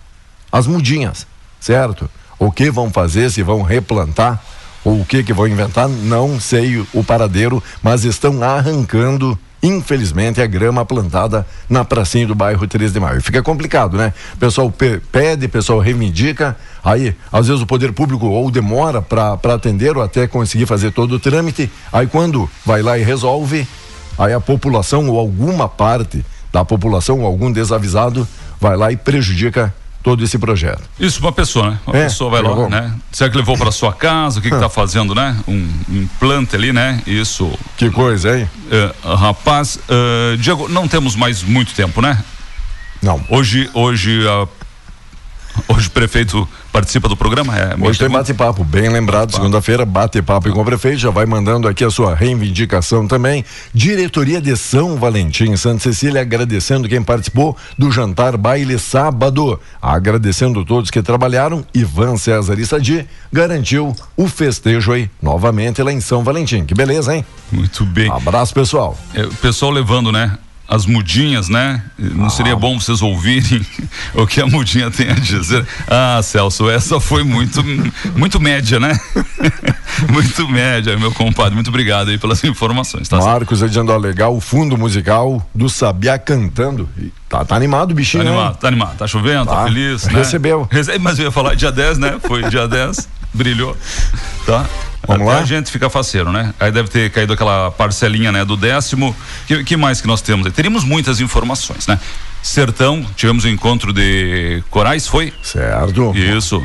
[0.53, 1.27] as mudinhas,
[1.59, 2.09] certo?
[2.39, 4.41] O que vão fazer, se vão replantar,
[4.85, 10.47] ou o que que vão inventar, não sei o paradeiro, mas estão arrancando, infelizmente, a
[10.47, 13.21] grama plantada na pracinha do bairro 13 de Maio.
[13.23, 14.13] Fica complicado, né?
[14.39, 19.97] Pessoal pe- pede, pessoal reivindica, aí às vezes o poder público ou demora para atender
[19.97, 23.67] ou até conseguir fazer todo o trâmite, aí quando vai lá e resolve,
[24.19, 28.27] aí a população ou alguma parte da população ou algum desavisado
[28.61, 29.75] vai lá e prejudica
[30.07, 30.83] todo esse projeto.
[31.01, 31.79] Isso, uma pessoa, né?
[31.85, 32.71] Uma É, pessoa vai lá, levou.
[32.71, 32.95] né?
[33.11, 34.39] Será que levou para sua casa?
[34.39, 35.37] O que que tá fazendo, né?
[35.49, 37.03] Um implante ali, né?
[37.09, 37.53] Isso.
[37.77, 38.49] Que coisa, hein?
[38.71, 42.23] Eh, rapaz, eh, Diego, não temos mais muito tempo, né?
[43.03, 43.21] Não.
[43.29, 44.47] Hoje, hoje, a-
[45.69, 47.57] hoje o prefeito participa do programa?
[47.57, 51.85] É, Hoje tem bate-papo, bem lembrado, segunda-feira, bate-papo com o prefeito, já vai mandando aqui
[51.85, 53.45] a sua reivindicação também.
[53.73, 59.59] Diretoria de São Valentim, Santa Cecília, agradecendo quem participou do jantar baile sábado.
[59.81, 66.01] Agradecendo todos que trabalharam, Ivan César e Sadi garantiu o festejo aí, novamente lá em
[66.01, 66.65] São Valentim.
[66.65, 67.25] Que beleza, hein?
[67.51, 68.11] Muito bem.
[68.11, 68.99] Abraço, pessoal.
[69.15, 70.39] É, o pessoal levando, né?
[70.69, 71.81] As mudinhas, né?
[71.97, 73.65] Não seria bom vocês ouvirem
[74.15, 75.65] o que a mudinha tem a dizer?
[75.87, 77.63] Ah, Celso, essa foi muito,
[78.17, 78.99] muito média, né?
[80.11, 81.55] muito média, meu compadre.
[81.55, 83.19] Muito obrigado aí pelas informações, tá?
[83.19, 86.89] Marcos dizendo, ó, legal, o fundo musical do Sabiá cantando.
[87.29, 88.29] Tá, tá animado o Tá bichinho, hein?
[88.31, 89.65] animado, tá animado, tá chovendo, tá, Tá.
[89.65, 90.13] feliz, né?
[90.19, 90.69] Recebeu.
[90.71, 92.19] Rece- Mas eu ia falar dia 10, né?
[92.27, 93.77] Foi dia 10, brilhou.
[94.45, 94.67] Tá?
[95.07, 95.43] Vamos Até lá?
[95.43, 96.53] a gente fica faceiro, né?
[96.59, 98.45] Aí deve ter caído aquela parcelinha, né?
[98.45, 99.15] Do décimo.
[99.47, 100.47] Que, que mais que nós temos?
[100.47, 100.53] aí?
[100.53, 101.99] Teríamos muitas informações, né?
[102.43, 105.33] Sertão, tivemos o encontro de corais, foi?
[105.43, 106.15] Certo.
[106.17, 106.63] Isso.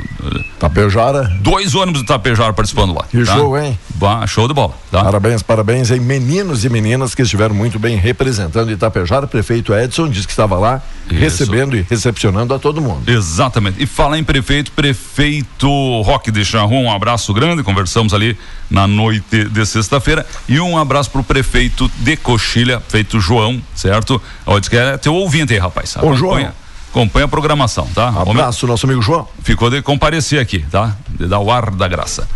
[0.60, 3.04] Tapejara, Dois ônibus do Tapejara participando lá.
[3.10, 3.36] Que tá?
[3.36, 3.78] show, hein?
[4.02, 5.04] Bah, show de bola, tá?
[5.04, 9.28] Parabéns, parabéns aí, meninos e meninas que estiveram muito bem representando Itapejara.
[9.28, 11.20] Prefeito Edson disse que estava lá Isso.
[11.20, 13.08] recebendo e recepcionando a todo mundo.
[13.08, 13.84] Exatamente.
[13.84, 18.36] E falar em prefeito, prefeito Roque de Charrua, um abraço grande, conversamos ali
[18.72, 20.26] na noite de sexta-feira.
[20.50, 24.20] E um abraço pro prefeito de Coxilha, feito João, certo?
[24.48, 25.96] Ó, diz que é teu ouvinte aí, rapaz.
[25.98, 26.52] Ô, João.
[26.90, 28.10] Acompanha, a programação, tá?
[28.10, 29.28] Homem Abraço, nosso amigo João.
[29.44, 30.98] Ficou de comparecer aqui, tá?
[31.08, 32.28] De dar o ar da graça.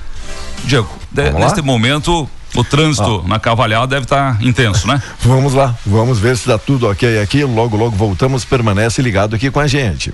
[0.65, 5.01] Diego, de- neste momento, o trânsito na Cavalhada deve estar intenso, né?
[5.21, 7.43] Vamos lá, vamos ver se dá tudo ok aqui.
[7.43, 8.43] Logo, logo voltamos.
[8.45, 10.13] Permanece ligado aqui com a gente.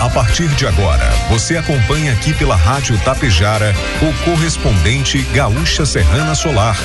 [0.00, 6.76] A partir de agora, você acompanha aqui pela Rádio Tapejara o correspondente Gaúcha Serrana Solar.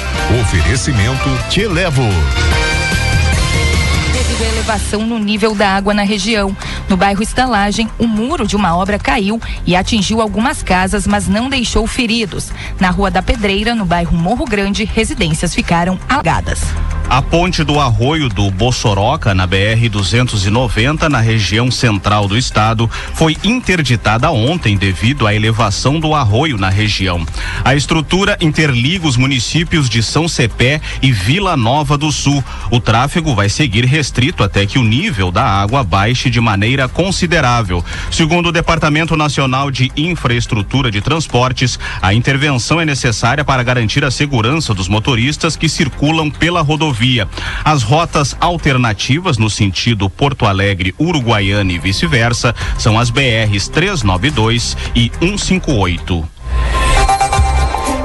[0.42, 2.04] Oferecimento Te Levo.
[4.63, 6.56] Elevação no nível da água na região.
[6.88, 11.49] No bairro Estalagem, o muro de uma obra caiu e atingiu algumas casas, mas não
[11.49, 12.49] deixou feridos.
[12.80, 16.62] Na Rua da Pedreira, no bairro Morro Grande, residências ficaram alagadas.
[17.13, 23.38] A ponte do Arroio do Bossoroca, na BR 290, na região central do estado, foi
[23.43, 27.23] interditada ontem devido à elevação do arroio na região.
[27.63, 32.43] A estrutura interliga os municípios de São Cepé e Vila Nova do Sul.
[32.71, 37.86] O tráfego vai seguir restrito até que o nível da água baixe de maneira considerável.
[38.10, 44.10] Segundo o Departamento Nacional de Infraestrutura de Transportes, a intervenção é necessária para garantir a
[44.10, 47.28] segurança dos motoristas que circulam pela rodovia rodovia.
[47.63, 55.12] As rotas alternativas no sentido Porto Alegre, Uruguaiana e vice-versa são as BRs 392 e
[55.20, 56.30] 158.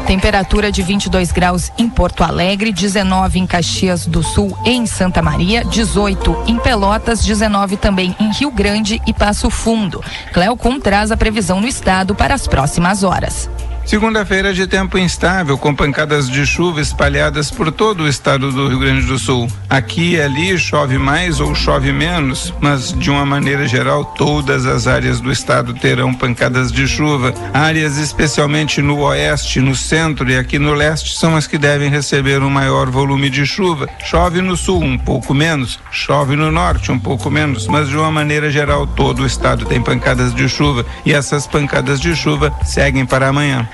[0.07, 5.21] Temperatura de 22 graus em Porto Alegre, 19 em Caxias do Sul e em Santa
[5.21, 10.03] Maria, 18 em Pelotas, 19 também em Rio Grande e Passo Fundo.
[10.33, 13.51] Cleocum traz a previsão no estado para as próximas horas.
[13.89, 18.81] Segunda-feira de tempo instável, com pancadas de chuva espalhadas por todo o estado do Rio
[18.81, 19.49] Grande do Sul.
[19.67, 24.87] Aqui e ali chove mais ou chove menos, mas de uma maneira geral, todas as
[24.87, 27.33] áreas do estado terão pancadas de chuva.
[27.55, 32.43] Áreas especialmente no oeste, no centro e aqui no leste são as que devem receber
[32.43, 33.89] um maior volume de chuva.
[34.05, 38.11] Chove no sul um pouco menos, chove no norte um pouco menos, mas de uma
[38.11, 43.07] maneira geral, todo o estado tem pancadas de chuva e essas pancadas de chuva seguem
[43.07, 43.67] para amanhã.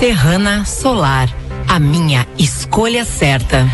[0.00, 1.28] Serrana Solar,
[1.68, 3.68] a minha escolha certa.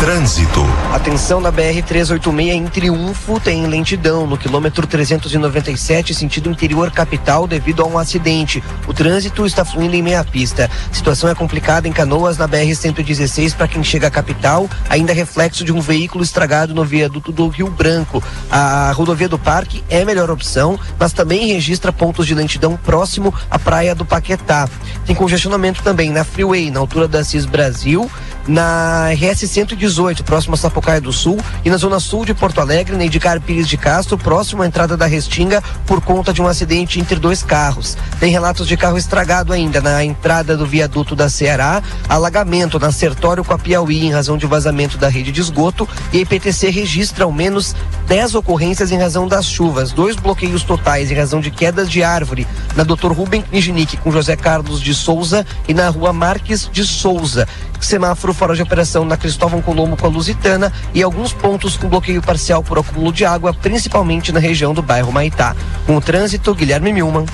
[0.00, 0.64] Trânsito.
[0.92, 7.84] Atenção na BR-386 em Triunfo tem lentidão no quilômetro 397, sentido interior capital, devido a
[7.84, 8.62] um acidente.
[8.86, 10.70] O trânsito está fluindo em meia pista.
[10.92, 15.72] Situação é complicada em Canoas, na BR-116, para quem chega à capital, ainda reflexo de
[15.72, 18.22] um veículo estragado no viaduto do Rio Branco.
[18.48, 23.58] A rodovia do Parque é melhor opção, mas também registra pontos de lentidão próximo à
[23.58, 24.68] praia do Paquetá.
[25.04, 28.08] Tem congestionamento também na Freeway, na altura da CIS Brasil,
[28.48, 32.96] na RS 118, próximo a Sapucaia do Sul, e na zona sul de Porto Alegre,
[32.96, 36.98] na Edgar Pires de Castro, próximo à entrada da Restinga, por conta de um acidente
[36.98, 37.96] entre dois carros.
[38.18, 43.44] Tem relatos de carro estragado ainda na entrada do viaduto da Ceará, alagamento na Sertório
[43.44, 47.24] com a Piauí em razão de vazamento da rede de esgoto, e a IPTC registra
[47.24, 51.90] ao menos 10 ocorrências em razão das chuvas, dois bloqueios totais em razão de quedas
[51.90, 53.12] de árvore na Dr.
[53.12, 57.46] Rubem Knijnik com José Carlos de Souza e na rua Marques de Souza
[57.80, 62.22] semáforo fora de operação na Cristóvão Colombo com a Lusitana e alguns pontos com bloqueio
[62.22, 65.54] parcial por acúmulo de água, principalmente na região do bairro Maitá.
[65.86, 67.26] Com o trânsito, Guilherme Milman.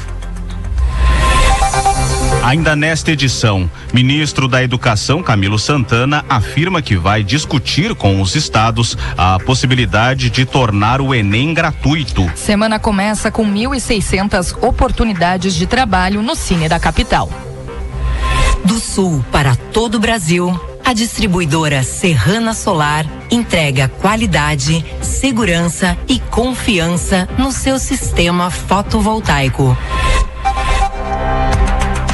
[2.45, 8.99] Ainda nesta edição, ministro da Educação Camilo Santana afirma que vai discutir com os estados
[9.17, 12.31] a possibilidade de tornar o Enem gratuito.
[12.35, 17.31] Semana começa com 1.600 oportunidades de trabalho no Cine da capital.
[18.65, 27.29] Do sul para todo o Brasil, a distribuidora Serrana Solar entrega qualidade, segurança e confiança
[27.37, 29.77] no seu sistema fotovoltaico.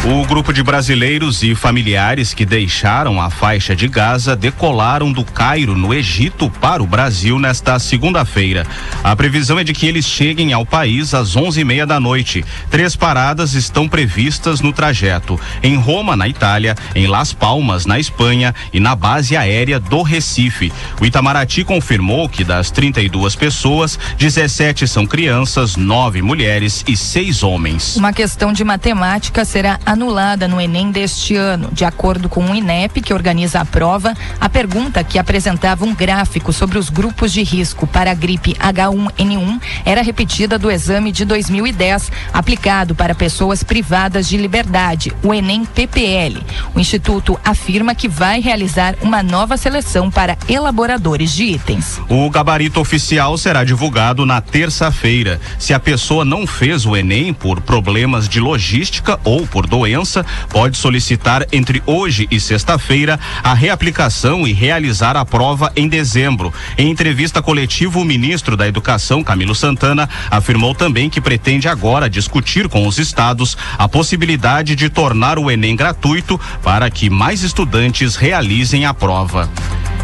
[0.02, 5.76] O grupo de brasileiros e familiares que deixaram a faixa de Gaza decolaram do Cairo,
[5.76, 8.66] no Egito, para o Brasil nesta segunda-feira.
[9.04, 12.42] A previsão é de que eles cheguem ao país às onze e meia da noite.
[12.70, 18.54] Três paradas estão previstas no trajeto: em Roma, na Itália, em Las Palmas, na Espanha
[18.72, 20.72] e na base aérea do Recife.
[20.98, 27.96] O Itamaraty confirmou que das 32 pessoas, 17 são crianças, nove mulheres e seis homens.
[27.96, 31.68] Uma questão de matemática será anulada no Enem deste ano.
[31.72, 36.52] De acordo com o INEP, que organiza a prova, a pergunta que apresentava um gráfico
[36.52, 42.12] sobre os grupos de risco para a gripe H1N1 era repetida do exame de 2010,
[42.32, 46.40] aplicado para pessoas privadas de liberdade, o Enem PPL.
[46.72, 52.00] O Instituto afirma que vai realizar uma nova seleção para elaboradores de itens.
[52.08, 55.40] O gabarito oficial será divulgado na terça-feira.
[55.58, 60.24] Se a pessoa não fez o Enem por problemas de logística ou por doença, doença,
[60.50, 66.52] pode solicitar entre hoje e sexta-feira a reaplicação e realizar a prova em dezembro.
[66.76, 72.68] Em entrevista coletiva, o ministro da Educação, Camilo Santana, afirmou também que pretende agora discutir
[72.68, 78.84] com os estados a possibilidade de tornar o Enem gratuito para que mais estudantes realizem
[78.84, 79.48] a prova.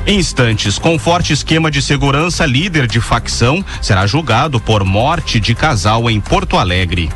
[0.07, 5.55] Em instantes, com forte esquema de segurança, líder de facção será julgado por morte de
[5.55, 7.11] casal em Porto Alegre.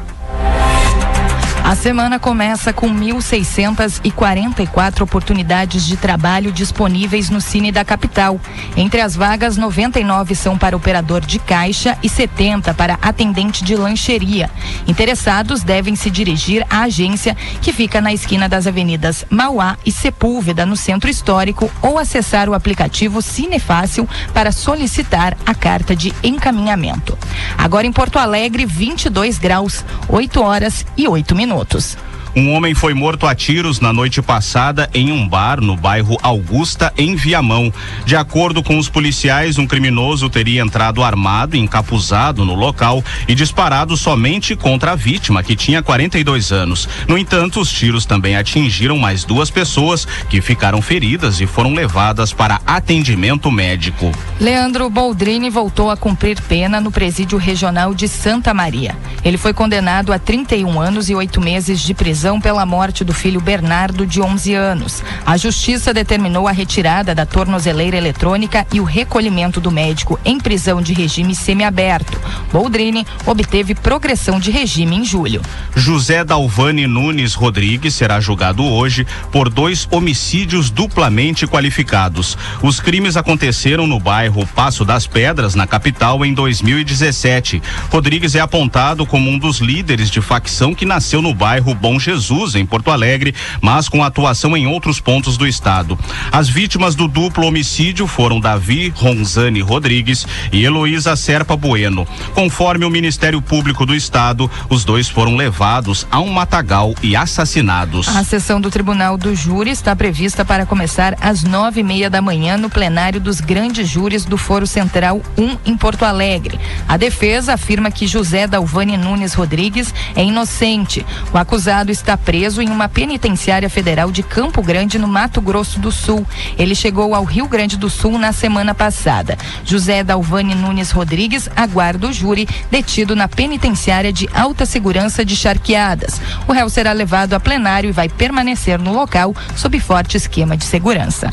[1.71, 8.41] A semana começa com 1.644 oportunidades de trabalho disponíveis no Cine da capital.
[8.77, 14.51] Entre as vagas, 99 são para operador de caixa e 70 para atendente de lancheria.
[14.85, 20.67] Interessados devem se dirigir à agência que fica na esquina das avenidas Mauá e Sepúlveda,
[20.67, 27.17] no centro histórico, ou acessar o aplicativo Cinefácil para solicitar a carta de encaminhamento.
[27.57, 31.99] Agora em Porto Alegre, 22 graus, 8 horas e 8 minutos minutos.
[32.35, 36.93] Um homem foi morto a tiros na noite passada em um bar no bairro Augusta,
[36.97, 37.73] em Viamão.
[38.05, 43.35] De acordo com os policiais, um criminoso teria entrado armado e encapuzado no local e
[43.35, 46.89] disparado somente contra a vítima, que tinha 42 anos.
[47.09, 52.33] No entanto, os tiros também atingiram mais duas pessoas que ficaram feridas e foram levadas
[52.33, 54.13] para atendimento médico.
[54.39, 58.97] Leandro Boldrini voltou a cumprir pena no presídio regional de Santa Maria.
[59.25, 63.15] Ele foi condenado a 31 anos e oito meses de prisão prisão pela morte do
[63.15, 65.03] filho Bernardo, de 11 anos.
[65.25, 70.83] A justiça determinou a retirada da tornozeleira eletrônica e o recolhimento do médico em prisão
[70.83, 72.21] de regime semiaberto.
[72.53, 75.41] Boldrini obteve progressão de regime em julho.
[75.75, 82.37] José Dalvani Nunes Rodrigues será julgado hoje por dois homicídios duplamente qualificados.
[82.61, 87.63] Os crimes aconteceram no bairro Passo das Pedras, na capital, em 2017.
[87.91, 92.10] Rodrigues é apontado como um dos líderes de facção que nasceu no bairro Bom Jesus
[92.11, 95.97] Jesus, em Porto Alegre, mas com atuação em outros pontos do estado.
[96.33, 102.07] As vítimas do duplo homicídio foram Davi Ronzani Rodrigues e Heloísa Serpa Bueno.
[102.35, 108.09] Conforme o Ministério Público do Estado, os dois foram levados a um matagal e assassinados.
[108.09, 112.21] A sessão do Tribunal do Júri está prevista para começar às nove e meia da
[112.21, 116.59] manhã no plenário dos grandes júris do Foro Central 1 em Porto Alegre.
[116.89, 121.05] A defesa afirma que José Dalvani Nunes Rodrigues é inocente.
[121.33, 125.93] O acusado está preso em uma penitenciária federal de Campo Grande, no Mato Grosso do
[125.93, 126.27] Sul.
[126.59, 129.37] Ele chegou ao Rio Grande do Sul na semana passada.
[129.65, 136.21] José Dalvani Nunes Rodrigues aguarda o júri detido na penitenciária de alta segurança de Charqueadas.
[136.49, 140.65] O réu será levado a plenário e vai permanecer no local sob forte esquema de
[140.65, 141.33] segurança.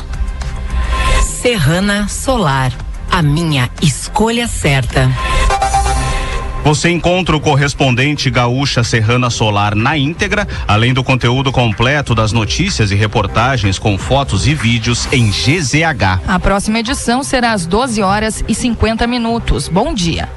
[1.42, 2.72] Serrana Solar,
[3.10, 5.10] a minha escolha certa.
[6.64, 12.90] Você encontra o correspondente Gaúcha Serrana Solar na íntegra, além do conteúdo completo das notícias
[12.90, 16.20] e reportagens com fotos e vídeos em GZH.
[16.26, 19.68] A próxima edição será às 12 horas e 50 minutos.
[19.68, 20.28] Bom dia.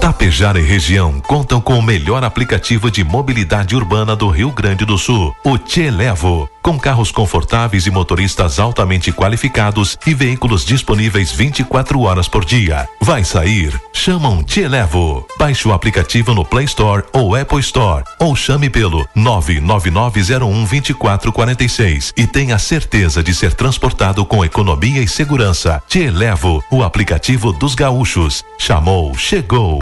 [0.00, 4.96] Tapejara e região contam com o melhor aplicativo de mobilidade urbana do Rio Grande do
[4.96, 6.48] Sul, o Te Levo.
[6.62, 12.86] Com carros confortáveis e motoristas altamente qualificados e veículos disponíveis 24 horas por dia.
[13.00, 13.80] Vai sair?
[13.92, 15.26] Chama um Te Levo.
[15.38, 22.58] Baixe o aplicativo no Play Store ou Apple Store ou chame pelo 999012446 e tenha
[22.58, 25.82] certeza de ser transportado com economia e segurança.
[25.88, 28.44] Te Levo, o aplicativo dos gaúchos.
[28.58, 29.80] Chamou, chegou.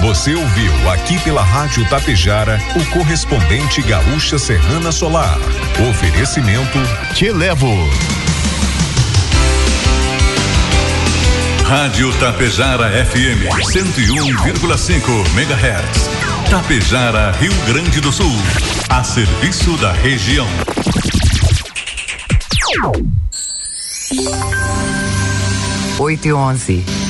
[0.00, 5.38] Você ouviu aqui pela Rádio Tapejara o correspondente Gaúcha Serrana Solar.
[5.90, 6.78] Oferecimento
[7.14, 7.68] Te Levo.
[11.66, 16.10] Rádio Tapejara FM 101,5 MHz.
[16.48, 18.32] Tapejara, Rio Grande do Sul.
[18.88, 20.48] A serviço da região.
[25.98, 27.09] Oito e onze.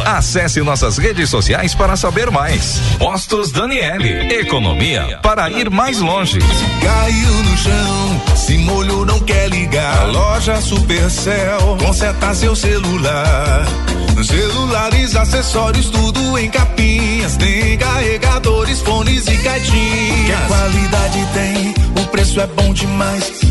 [0.05, 2.81] Acesse nossas redes sociais para saber mais.
[2.97, 4.33] Postos Daniele.
[4.33, 6.39] Economia para ir mais longe.
[6.81, 10.07] Caiu no chão, se molhou, não quer ligar.
[10.07, 13.65] Loja Supercell, conserta seu celular.
[14.23, 17.37] Celulares, acessórios, tudo em capinhas.
[17.37, 20.39] Tem carregadores, fones e caixinhas.
[20.41, 23.50] Que qualidade tem, o preço é bom demais.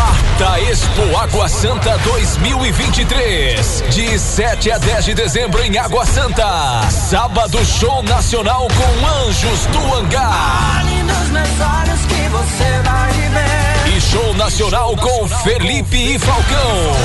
[0.00, 3.84] Quarta Expo Água Santa 2023.
[3.90, 6.88] De 7 a 10 de dezembro em Água Santa.
[6.90, 10.86] Sábado Show Nacional com Anjos do Hangar.
[11.04, 13.94] nos meus olhos que você vai ver.
[13.94, 16.96] E show nacional com Felipe e Falcão.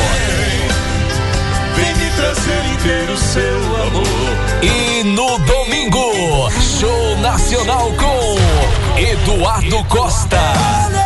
[1.76, 4.64] Vem me trazer inteiro seu amor.
[4.64, 11.05] E no domingo, show nacional com Eduardo Costa.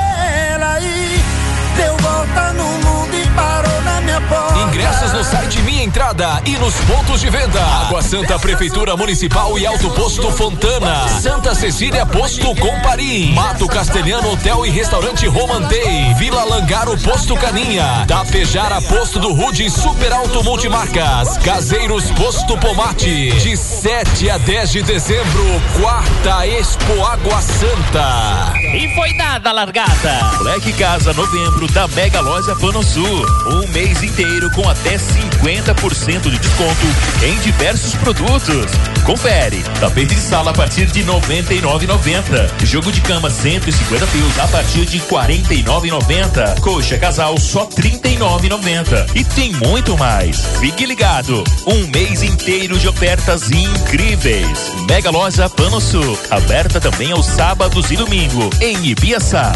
[4.80, 7.62] Ingressos no site Minha Entrada e nos pontos de venda.
[7.62, 11.06] Água Santa Prefeitura Municipal e Alto Posto Fontana.
[11.20, 13.34] Santa Cecília Posto Comparim.
[13.34, 16.14] Mato Castelhano Hotel e Restaurante Romantei.
[16.14, 18.06] Vila Langaro Posto Caninha.
[18.08, 21.38] Tapejara Posto do Rude Super Alto Multimarcas.
[21.40, 23.32] Caseiros Posto Pomate.
[23.32, 28.59] De 7 a 10 de dezembro, quarta Expo Água Santa.
[28.74, 30.20] E foi dada a largada.
[30.38, 33.26] Black Casa novembro da Mega Loja Panosul.
[33.48, 36.86] Um mês inteiro com até 50% de desconto
[37.24, 38.72] em diversos produtos.
[39.06, 39.64] Confere.
[39.80, 42.66] Tapete de sala a partir de 99,90.
[42.66, 46.60] Jogo de cama 150 fios a partir de 49,90.
[46.62, 49.16] Coxa casal só 39,90.
[49.16, 50.46] E tem muito mais.
[50.60, 51.44] Fique ligado.
[51.66, 54.72] Um mês inteiro de ofertas incríveis.
[54.88, 56.18] Mega Loja Panosul.
[56.30, 59.54] Aberta também aos sábados e domingo em Ibiaçá.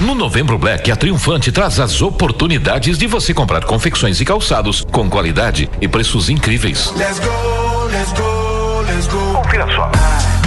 [0.00, 5.08] No Novembro Black, a Triunfante traz as oportunidades de você comprar confecções e calçados com
[5.08, 6.92] qualidade e preços incríveis.
[6.96, 9.35] Let's go, let's go, let's go.
[9.56, 9.90] Confira só.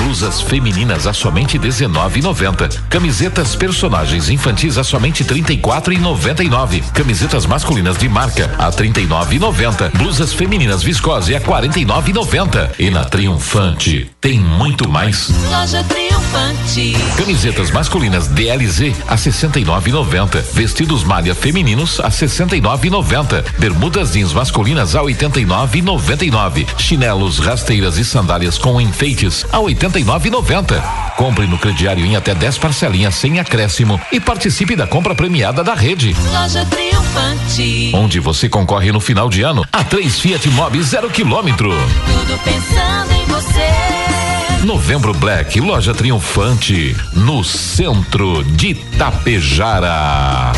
[0.03, 2.79] Blusas femininas a somente R$19,90.
[2.89, 6.83] Camisetas personagens infantis a somente R$34,99.
[6.93, 9.91] Camisetas masculinas de marca a R$39,90.
[9.97, 12.71] Blusas femininas viscose a R$49,90.
[12.79, 15.29] E na Triunfante tem muito mais.
[15.49, 16.95] Loja Triunfante.
[17.17, 20.41] Camisetas masculinas DLZ a 69,90.
[20.53, 23.43] Vestidos malha femininos a 69,90.
[23.57, 26.67] Bermudas jeans masculinas a 89,99.
[26.77, 30.81] Chinelos, rasteiras e sandálias com enfeites a 89,90.
[31.15, 35.73] Compre no crediário em até 10 parcelinhas sem acréscimo e participe da compra premiada da
[35.73, 36.13] rede.
[36.33, 37.91] Loja Triunfante.
[37.95, 41.69] Onde você concorre no final de ano a três Fiat Mobi zero quilômetro.
[41.69, 44.65] Tudo pensando em você.
[44.65, 50.51] Novembro Black, loja triunfante, no centro de Tapejara.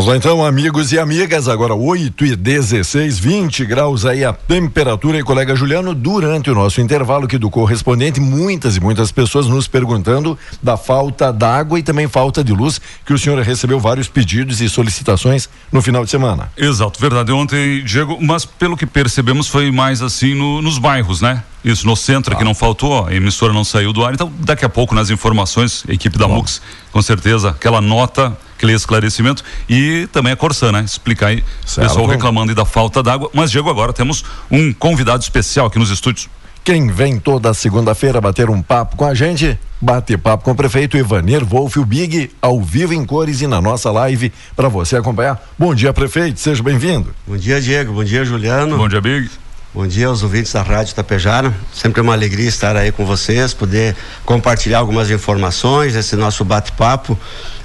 [0.00, 5.18] Vamos lá então, amigos e amigas, agora 8 e 16, 20 graus aí a temperatura
[5.18, 9.68] e colega Juliano, durante o nosso intervalo aqui do correspondente, muitas e muitas pessoas nos
[9.68, 14.62] perguntando da falta d'água e também falta de luz, que o senhor recebeu vários pedidos
[14.62, 16.50] e solicitações no final de semana.
[16.56, 17.30] Exato, verdade.
[17.30, 21.42] Ontem, Diego, mas pelo que percebemos foi mais assim no- nos bairros, né?
[21.62, 24.14] Isso, no centro que não faltou, a emissora não saiu do ar.
[24.14, 28.74] Então, daqui a pouco, nas informações, a equipe da MUX, com certeza, aquela nota, aquele
[28.74, 30.82] esclarecimento e também a Corsã, né?
[30.84, 31.88] Explicar aí, o Certo.
[31.88, 33.30] pessoal reclamando aí da falta d'água.
[33.32, 36.28] Mas, Diego, agora temos um convidado especial aqui nos estúdios.
[36.62, 40.94] Quem vem toda segunda-feira bater um papo com a gente, bate papo com o prefeito
[40.98, 45.42] Ivanir Wolf, o Big, ao vivo em cores e na nossa live para você acompanhar.
[45.58, 47.14] Bom dia, prefeito, seja bem-vindo.
[47.26, 47.94] Bom dia, Diego.
[47.94, 48.76] Bom dia, Juliano.
[48.76, 49.30] Bom dia, Big.
[49.72, 51.54] Bom dia aos ouvintes da Rádio Tapejara.
[51.72, 53.96] Sempre é uma alegria estar aí com vocês, poder
[54.26, 57.16] compartilhar algumas informações, esse nosso bate-papo,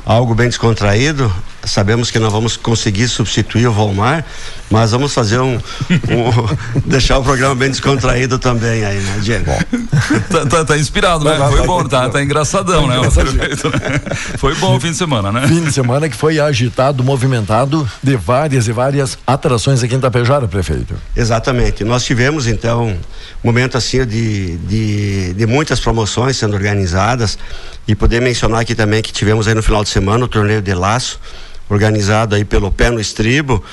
[0.05, 1.33] algo bem descontraído.
[1.63, 4.23] Sabemos que não vamos conseguir substituir o Volmar,
[4.69, 9.51] mas vamos fazer um, um- deixar o programa bem descontraído também aí, né, Diego?
[10.29, 11.33] tá, tá- tá inspirado, né?
[11.35, 12.97] Vai, Foi vai, bom, tá, tá engraçadão, né?
[13.01, 13.09] né?
[14.37, 15.47] Foi bom o fim de semana, né?
[15.47, 20.47] Fim de semana que foi agitado, movimentado de várias e várias atrações aqui em Tapejara,
[20.47, 20.93] prefeito.
[21.15, 21.83] Exatamente.
[21.83, 22.97] Nós tivemos, então, um
[23.43, 27.39] momento assim de, de, de muitas promoções sendo organizadas
[27.87, 30.73] e poder mencionar aqui também que tivemos aí no final de semana o torneio de
[30.73, 31.19] laço,
[31.69, 33.63] organizado aí pelo Pé no Estribo.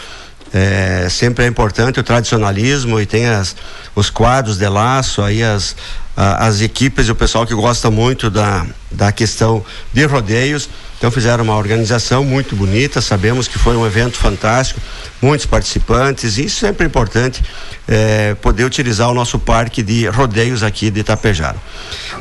[0.54, 3.56] É, sempre é importante o tradicionalismo e tem as,
[3.94, 5.74] os quadros de laço, aí as,
[6.14, 10.68] a, as equipes e o pessoal que gosta muito da, da questão de rodeios.
[10.98, 14.78] Então fizeram uma organização muito bonita, sabemos que foi um evento fantástico,
[15.20, 17.42] muitos participantes, e sempre é importante
[17.88, 21.56] é, poder utilizar o nosso parque de rodeios aqui de Itapejara.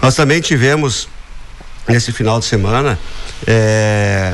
[0.02, 1.08] Nós também tivemos
[1.88, 2.98] nesse final de semana
[3.48, 4.34] é,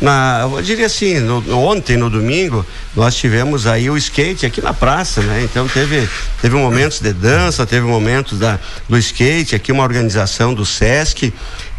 [0.00, 4.72] na, eu diria assim, no, ontem, no domingo, nós tivemos aí o skate aqui na
[4.72, 5.42] praça, né?
[5.42, 6.08] Então teve,
[6.40, 11.32] teve momentos de dança, teve momentos da, do skate, aqui uma organização do Sesc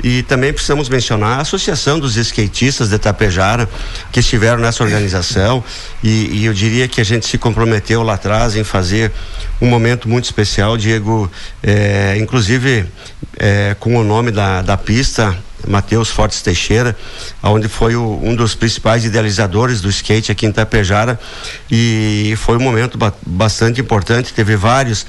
[0.04, 3.70] e também precisamos mencionar a Associação dos Skatistas de Tapejara,
[4.12, 5.64] que estiveram nessa organização
[6.04, 9.12] e, e eu diria que a gente se comprometeu lá atrás em fazer
[9.62, 11.32] um momento muito especial, Diego,
[11.64, 12.86] é, inclusive
[13.38, 15.38] é, com o nome da, da pista
[15.68, 16.96] Matheus Fortes Teixeira,
[17.44, 21.20] onde foi o, um dos principais idealizadores do skate aqui em Itapejara
[21.70, 25.06] e foi um momento ba bastante importante, teve vários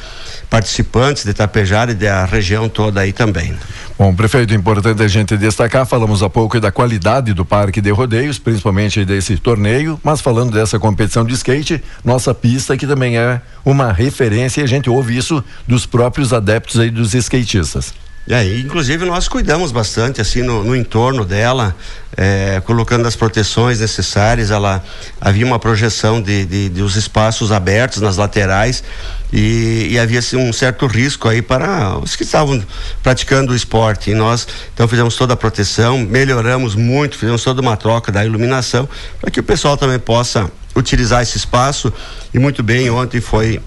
[0.48, 3.56] participantes de Itapejara e da região toda aí também.
[3.96, 8.38] Bom, prefeito, importante a gente destacar, falamos há pouco da qualidade do parque de rodeios,
[8.38, 13.92] principalmente desse torneio, mas falando dessa competição de skate, nossa pista que também é uma
[13.92, 17.92] referência e a gente ouve isso dos próprios adeptos aí dos skatistas.
[18.32, 21.74] É, inclusive nós cuidamos bastante assim no, no entorno dela,
[22.16, 24.52] é, colocando as proteções necessárias.
[24.52, 24.84] Ela
[25.20, 28.84] havia uma projeção de, de, de os espaços abertos nas laterais
[29.32, 32.62] e, e, havia assim, um certo risco aí para os que estavam
[33.02, 34.12] praticando o esporte.
[34.12, 38.88] E nós então fizemos toda a proteção, melhoramos muito, fizemos toda uma troca da iluminação
[39.20, 41.92] para que o pessoal também possa utilizar esse espaço.
[42.32, 43.60] E muito bem, ontem foi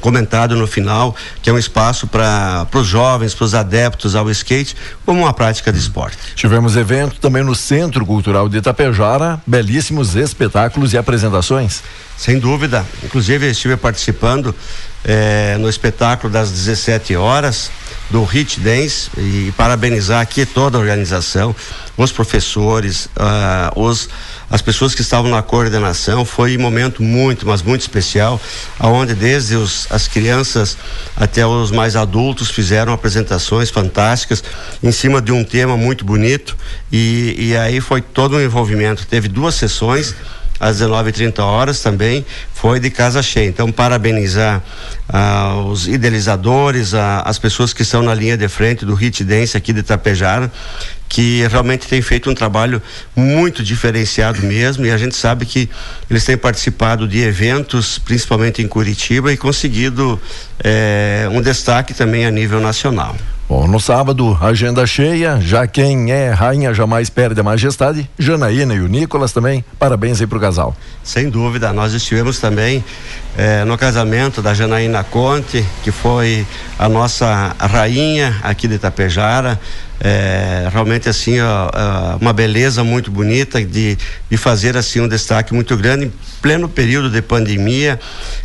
[0.00, 4.76] comentado no final, que é um espaço para os jovens, para os adeptos ao skate,
[5.06, 6.16] como uma prática de esporte.
[6.34, 11.82] Tivemos evento também no Centro Cultural de Itapejara, belíssimos espetáculos e apresentações.
[12.16, 14.54] Sem dúvida, inclusive estive participando
[15.04, 17.70] eh, no espetáculo das 17 horas
[18.10, 21.54] do Hit Dance e parabenizar aqui toda a organização,
[21.96, 24.08] os professores, uh, os
[24.50, 26.24] as pessoas que estavam na coordenação.
[26.24, 28.40] Foi um momento muito, mas muito especial,
[28.80, 30.76] aonde desde os, as crianças
[31.16, 34.42] até os mais adultos fizeram apresentações fantásticas
[34.82, 36.56] em cima de um tema muito bonito
[36.90, 39.06] e, e aí foi todo um envolvimento.
[39.06, 40.16] Teve duas sessões
[40.60, 43.48] às 19h30 horas também foi de casa cheia.
[43.48, 44.62] Então, parabenizar
[45.08, 49.56] ah, os idealizadores, ah, as pessoas que estão na linha de frente do Hit Dance
[49.56, 50.52] aqui de Tapejara,
[51.08, 52.80] que realmente tem feito um trabalho
[53.16, 55.68] muito diferenciado mesmo e a gente sabe que
[56.08, 60.20] eles têm participado de eventos, principalmente em Curitiba, e conseguido
[60.62, 63.16] eh, um destaque também a nível nacional.
[63.50, 68.80] Bom, no sábado, agenda cheia, já quem é rainha jamais perde a majestade, Janaína e
[68.80, 70.72] o Nicolas também, parabéns aí pro casal.
[71.02, 72.84] Sem dúvida, nós estivemos também
[73.36, 76.46] eh, no casamento da Janaína Conte, que foi
[76.78, 79.58] a nossa rainha aqui de Itapejara,
[80.02, 81.68] é, realmente assim ó,
[82.18, 83.98] uma beleza muito bonita de,
[84.30, 88.00] de fazer assim um destaque muito grande em pleno período de pandemia,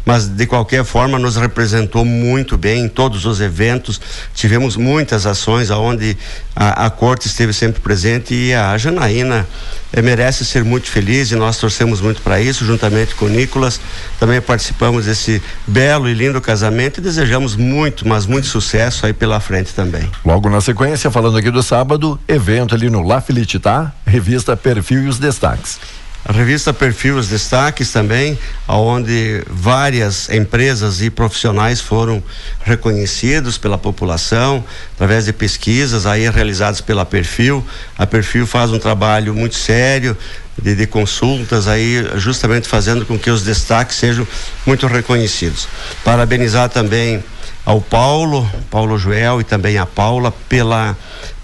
[0.06, 4.02] mas de qualquer forma nos representou muito bem em todos os eventos.
[4.34, 6.18] Tivemos muitas ações aonde
[6.54, 9.48] a, a corte esteve sempre presente e a Janaína
[9.94, 13.80] é, merece ser muito feliz e nós torcemos muito para isso, juntamente com o Nicolas.
[14.20, 19.40] Também participamos desse belo e lindo casamento e desejamos muito, mas muito sucesso aí pela
[19.40, 20.10] frente também.
[20.24, 25.08] Logo na sequência, falando aqui do sábado, evento ali no La Felicità, revista Perfil e
[25.08, 25.80] os Destaques.
[26.28, 28.36] A revista Perfil os Destaques também,
[28.68, 32.22] onde várias empresas e profissionais foram
[32.64, 34.64] reconhecidos pela população
[34.96, 37.64] através de pesquisas aí realizadas pela Perfil.
[37.96, 40.18] A Perfil faz um trabalho muito sério
[40.62, 44.28] de, de consultas aí justamente fazendo com que os destaques sejam
[44.66, 45.68] muito reconhecidos.
[46.04, 47.24] Parabenizar também
[47.66, 50.96] ao Paulo, Paulo Joel e também a Paula pela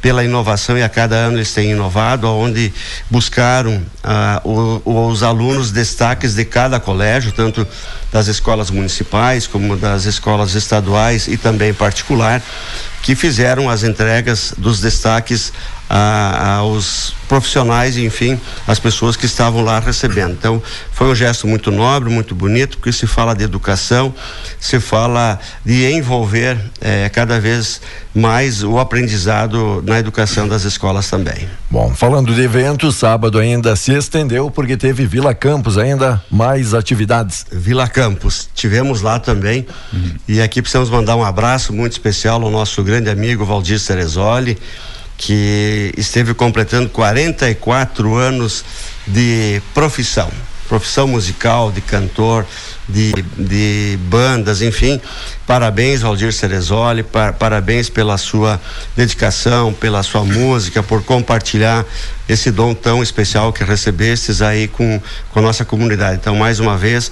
[0.02, 2.74] pela inovação e a cada ano eles têm inovado, onde
[3.10, 7.66] buscaram ah, o, os alunos destaques de cada colégio, tanto
[8.12, 12.42] das escolas municipais como das escolas estaduais e também particular,
[13.04, 15.54] que fizeram as entregas dos destaques
[15.94, 20.32] a, aos profissionais, enfim, as pessoas que estavam lá recebendo.
[20.32, 20.64] Então,
[20.94, 24.14] foi um gesto muito nobre, muito bonito, porque se fala de educação,
[24.58, 27.82] se fala de envolver eh, cada vez
[28.16, 31.48] mais o aprendizado na educação das escolas também.
[31.70, 37.46] Bom, falando de eventos, sábado ainda se estendeu porque teve Vila Campos ainda mais atividades.
[37.52, 40.12] Vila Campos, tivemos lá também uhum.
[40.26, 44.58] e aqui precisamos mandar um abraço muito especial ao nosso grande amigo Valdir Cerezoli
[45.22, 48.66] que esteve completando 44 anos
[49.06, 50.32] de profissão
[50.68, 52.46] profissão musical, de cantor,
[52.88, 55.02] de, de bandas, enfim.
[55.46, 58.58] Parabéns, Valdir Cerezoli, par, parabéns pela sua
[58.96, 61.86] dedicação, pela sua música, por compartilhar
[62.30, 65.02] esse dom tão especial que recebestes aí com,
[65.32, 66.16] com a nossa comunidade.
[66.22, 67.12] Então, mais uma vez,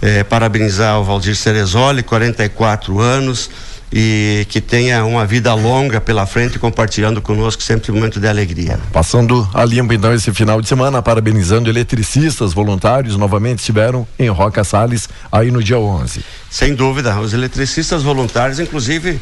[0.00, 3.50] eh, parabenizar o Valdir Cerezoli, 44 anos
[3.92, 8.78] e que tenha uma vida longa pela frente, compartilhando conosco sempre um momento de alegria.
[8.92, 14.62] Passando a limpo então esse final de semana, parabenizando eletricistas voluntários, novamente estiveram em Roca
[14.62, 16.24] Salles aí no dia 11.
[16.50, 19.20] Sem dúvida, os eletricistas voluntários, inclusive,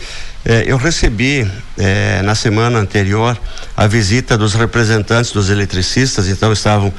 [0.48, 1.46] eh, eu recebi
[1.76, 3.38] eh, na semana anterior
[3.76, 6.92] a visita dos representantes dos eletricistas, então estavam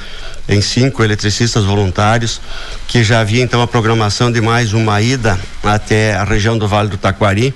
[0.47, 2.39] em cinco eletricistas voluntários,
[2.87, 6.89] que já havia então a programação de mais uma ida até a região do Vale
[6.89, 7.53] do Taquari.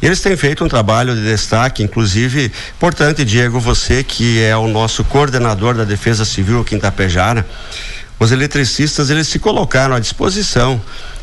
[0.00, 4.66] E eles têm feito um trabalho de destaque, inclusive, importante, Diego, você que é o
[4.66, 6.80] nosso coordenador da Defesa Civil aqui em
[8.18, 10.80] os eletricistas eles se colocaram à disposição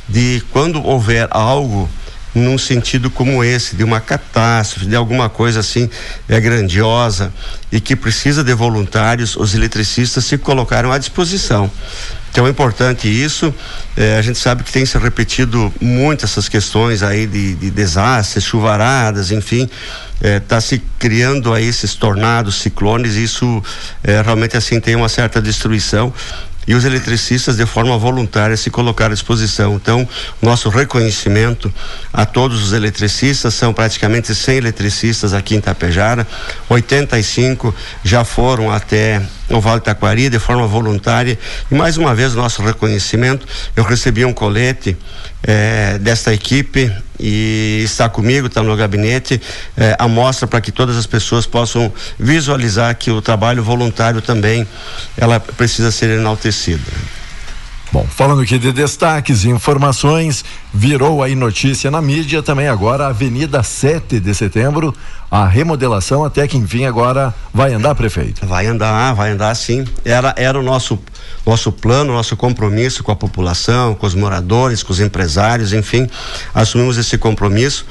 [0.07, 1.89] de quando houver algo
[2.33, 5.89] num sentido como esse, de uma catástrofe, de alguma coisa assim
[6.27, 7.31] é, grandiosa
[7.71, 11.69] e que precisa de voluntários, os eletricistas se colocaram à disposição.
[12.31, 13.53] Então é importante isso.
[13.95, 18.43] Eh, a gente sabe que tem se repetido muito essas questões aí de, de desastres,
[18.43, 19.69] chuvaradas, enfim.
[20.19, 23.61] Está se criando aí esses tornados, ciclones, isso
[24.23, 26.13] realmente assim tem uma certa destruição
[26.67, 29.75] e os eletricistas de forma voluntária se colocaram à disposição.
[29.75, 30.07] Então,
[30.41, 31.73] nosso reconhecimento
[32.11, 36.27] a todos os eletricistas, são praticamente 100 eletricistas aqui em Tapejara,
[36.69, 41.37] 85 já foram até o Vale Taquari de forma voluntária
[41.69, 43.47] e mais uma vez nosso reconhecimento.
[43.75, 44.97] Eu recebi um colete
[45.43, 49.41] eh, desta equipe e está comigo, está no gabinete,
[49.77, 54.67] eh, a mostra para que todas as pessoas possam visualizar que o trabalho voluntário também
[55.17, 56.83] ela precisa ser enaltecido.
[57.93, 63.09] Bom, falando aqui de destaques e informações, virou aí notícia na mídia também agora a
[63.09, 64.95] Avenida 7 de Setembro,
[65.29, 68.47] a remodelação até que enfim agora vai andar, prefeito.
[68.47, 69.85] Vai andar, vai andar sim.
[70.03, 70.97] Era era o nosso
[71.45, 76.09] nosso plano, nosso compromisso com a população, com os moradores, com os empresários, enfim,
[76.51, 77.85] assumimos esse compromisso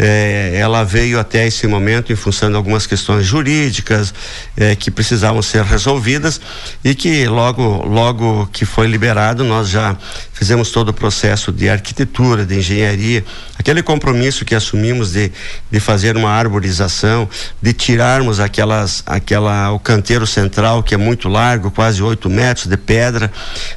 [0.00, 4.14] eh, ela veio até esse momento em função de algumas questões jurídicas
[4.56, 6.40] eh, que precisavam ser resolvidas
[6.84, 9.96] e que logo logo que foi liberado nós já
[10.32, 13.24] fizemos todo o processo de arquitetura, de engenharia,
[13.58, 15.32] aquele compromisso que assumimos de,
[15.68, 17.28] de fazer uma arborização,
[17.60, 22.76] de tirarmos aquelas aquela o canteiro central que é muito largo, quase 8 metros de
[22.76, 23.32] pedra,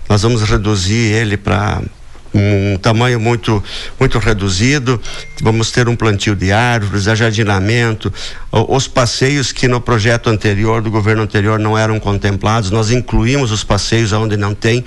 [0.07, 1.81] nós vamos reduzir ele para
[2.33, 3.63] um tamanho muito
[3.99, 5.01] muito reduzido.
[5.41, 8.13] Vamos ter um plantio de árvores, ajardinamento,
[8.51, 13.63] os passeios que no projeto anterior do governo anterior não eram contemplados, nós incluímos os
[13.63, 14.85] passeios aonde não tem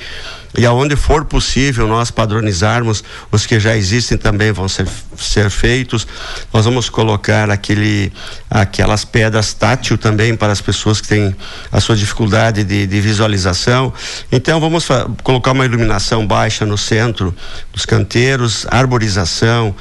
[0.56, 4.86] e aonde for possível nós padronizarmos os que já existem também vão ser,
[5.16, 6.06] ser feitos.
[6.52, 8.12] Nós vamos colocar aquele
[8.48, 11.34] aquelas pedras tátil também para as pessoas que têm
[11.72, 13.92] a sua dificuldade de, de visualização.
[14.30, 14.86] Então vamos
[15.22, 17.34] colocar uma iluminação baixa no centro
[17.72, 19.74] dos canteiros, arborização,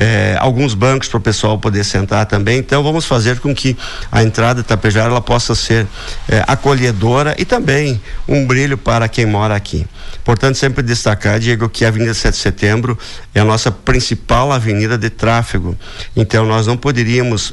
[0.00, 2.58] é, alguns bancos para o pessoal poder sentar também.
[2.58, 3.76] Então vamos fazer com que
[4.10, 5.86] a entrada de Tapejara ela possa ser
[6.26, 9.86] é, acolhedora e também um brilho para quem mora aqui.
[10.24, 12.98] Portanto, sempre destacar, Diego, que a Avenida 7 de Setembro
[13.34, 15.76] é a nossa principal avenida de tráfego.
[16.16, 17.52] Então nós não poderíamos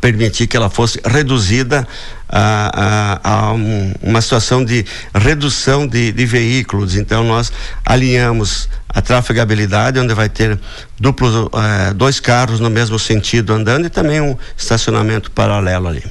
[0.00, 1.86] permitir que ela fosse reduzida
[2.28, 4.84] a, a, a um, uma situação de
[5.14, 6.94] redução de, de, veículos.
[6.94, 7.52] Então nós
[7.84, 10.58] alinhamos a trafegabilidade, onde vai ter
[10.98, 16.04] duplos, eh, dois carros no mesmo sentido andando e também um estacionamento paralelo ali.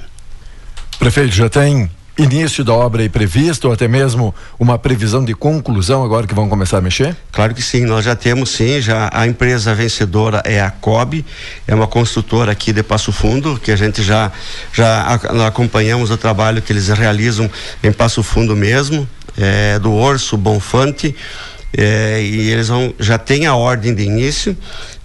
[1.00, 6.04] Prefeito, já tem início da obra aí previsto ou até mesmo uma previsão de conclusão
[6.04, 7.16] agora que vão começar a mexer?
[7.32, 11.24] Claro que sim, nós já temos sim, já a empresa vencedora é a COB,
[11.68, 14.32] é uma construtora aqui de Passo Fundo, que a gente já
[14.74, 17.50] já acompanhamos o trabalho que eles realizam
[17.84, 19.08] em Passo Fundo mesmo,
[19.38, 21.16] é, do Orso Bonfante,
[21.78, 24.58] é, e eles vão, já tem a ordem de início,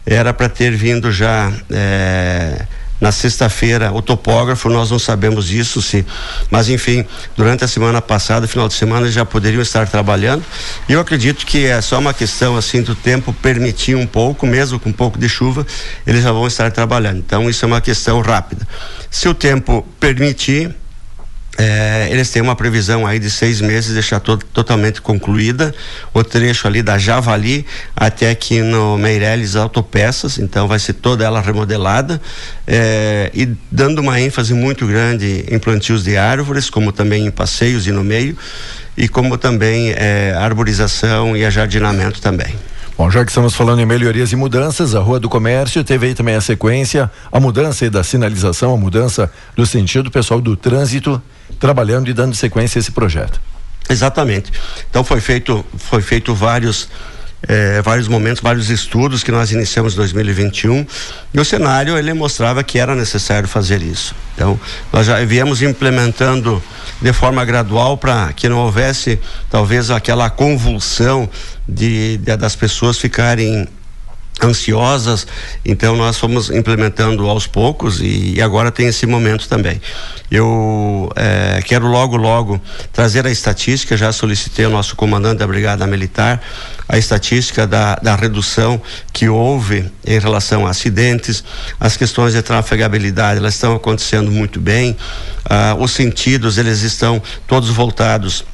[0.06, 2.66] era para ter vindo já é,
[3.02, 6.06] na sexta-feira o topógrafo, nós não sabemos isso, se,
[6.48, 7.04] mas enfim,
[7.36, 10.44] durante a semana passada, final de semana, já poderiam estar trabalhando.
[10.88, 14.78] E eu acredito que é só uma questão assim do tempo permitir um pouco, mesmo
[14.78, 15.66] com um pouco de chuva,
[16.06, 17.18] eles já vão estar trabalhando.
[17.18, 18.68] Então isso é uma questão rápida.
[19.10, 20.72] Se o tempo permitir,
[21.58, 25.74] É, eles têm uma previsão aí de seis meses deixar to totalmente concluída
[26.14, 31.42] o trecho ali da Javali até aqui no Meireles Autopeças, então vai ser toda ela
[31.42, 32.20] remodelada
[32.66, 37.86] é, e dando uma ênfase muito grande em plantios de árvores, como também em passeios
[37.86, 38.36] e no meio,
[38.96, 42.56] e como também é, arborização e ajardinamento também.
[43.02, 46.14] Bom, já que estamos falando em melhorias e mudanças, a Rua do Comércio teve aí
[46.14, 51.20] também a sequência, a mudança da sinalização, a mudança do sentido, pessoal do trânsito
[51.58, 53.40] trabalhando e dando sequência a esse projeto.
[53.90, 54.52] Exatamente.
[54.88, 56.88] Então foi feito, foi feito vários
[57.48, 60.86] é, vários momentos, vários estudos que nós iniciamos em 2021
[61.34, 64.14] e o cenário ele mostrava que era necessário fazer isso.
[64.34, 64.58] Então
[64.92, 66.62] nós já viemos implementando
[67.00, 69.18] de forma gradual para que não houvesse
[69.50, 71.28] talvez aquela convulsão
[71.68, 73.68] de, de das pessoas ficarem
[74.42, 75.26] ansiosas,
[75.64, 79.80] então nós fomos implementando aos poucos e, e agora tem esse momento também.
[80.30, 82.60] Eu é, quero logo, logo
[82.92, 86.40] trazer a estatística, já solicitei ao nosso comandante da Brigada Militar
[86.88, 88.80] a estatística da, da redução
[89.12, 91.44] que houve em relação a acidentes,
[91.78, 94.96] as questões de trafegabilidade, elas estão acontecendo muito bem,
[95.44, 98.44] ah, os sentidos, eles estão todos voltados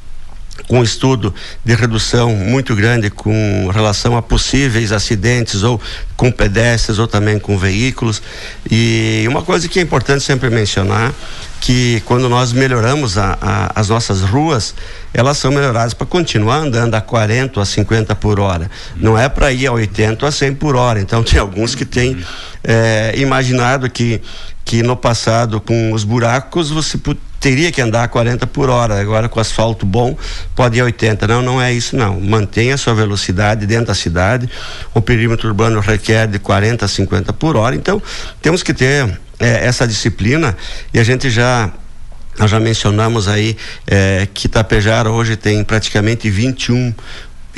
[0.69, 1.33] com estudo
[1.65, 5.81] de redução muito grande com relação a possíveis acidentes ou
[6.15, 8.21] com pedestres ou também com veículos.
[8.69, 11.11] E uma coisa que é importante sempre mencionar
[11.59, 14.75] que quando nós melhoramos a, a, as nossas ruas,
[15.11, 18.69] elas são melhoradas para continuar andando a 40 ou a 50 por hora.
[18.95, 21.01] Não é para ir a 80 ou a 100 por hora.
[21.01, 22.23] Então tem alguns que têm
[22.63, 24.21] é, imaginado que,
[24.63, 26.95] que no passado, com os buracos, você
[27.39, 28.99] teria que andar a 40 por hora.
[28.99, 30.17] Agora, com asfalto bom,
[30.55, 31.27] pode ir a 80.
[31.27, 32.19] Não, não é isso, não.
[32.19, 34.49] Mantenha a sua velocidade dentro da cidade.
[34.93, 37.75] O perímetro urbano requer de 40 a 50 por hora.
[37.75, 38.01] Então,
[38.41, 40.55] temos que ter é, essa disciplina
[40.93, 41.71] e a gente já
[42.37, 46.93] nós já mencionamos aí é, que Tapejara hoje tem praticamente 21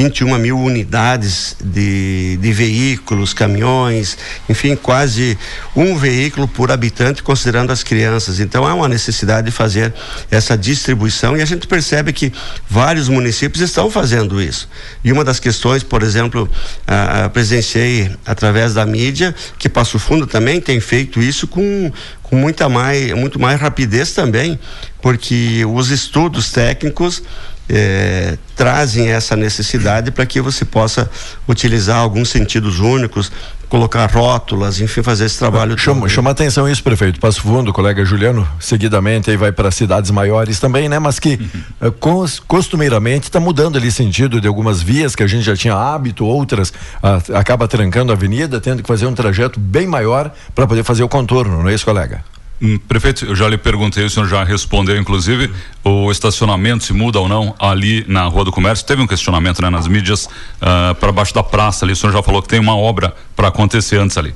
[0.02, 4.18] 21 mil unidades de, de veículos, caminhões,
[4.50, 5.38] enfim, quase
[5.76, 8.40] um veículo por habitante, considerando as crianças.
[8.40, 9.94] Então há uma necessidade de fazer
[10.32, 12.34] essa distribuição e a gente percebe que
[12.68, 14.68] vários municípios estão fazendo isso.
[15.04, 16.50] E uma das questões, por exemplo,
[16.88, 21.92] ah, presenciei através da mídia, que Passo Fundo também tem feito isso com,
[22.24, 24.60] com muita mais, muito mais rapidez também,
[25.00, 27.22] porque os estudos técnicos
[27.70, 31.10] eh, trazem essa necessidade para que você possa
[31.48, 33.32] utilizar alguns sentidos únicos,
[33.70, 35.78] colocar rótulas, enfim, fazer esse trabalho.
[35.78, 37.20] Chama, chama atenção isso, prefeito.
[37.20, 41.00] Passo Fundo, colega Juliano, seguidamente aí vai para cidades maiores também, né?
[41.00, 41.40] Mas que
[41.82, 41.88] uhum.
[41.88, 45.74] uh, cos, costumeiramente está mudando ali sentido de algumas vias que a gente já tinha
[45.74, 50.68] hábito, outras uh, acaba trancando a avenida, tendo que fazer um trajeto bem maior para
[50.68, 52.22] poder fazer o contorno, não é isso, colega?
[52.62, 55.52] Hum, prefeito, eu já lhe perguntei, o senhor já respondeu, inclusive,
[55.84, 58.86] o estacionamento se muda ou não ali na Rua do Comércio.
[58.86, 61.94] Teve um questionamento né, nas mídias uh, para baixo da praça ali.
[61.94, 64.36] O senhor já falou que tem uma obra para acontecer antes ali.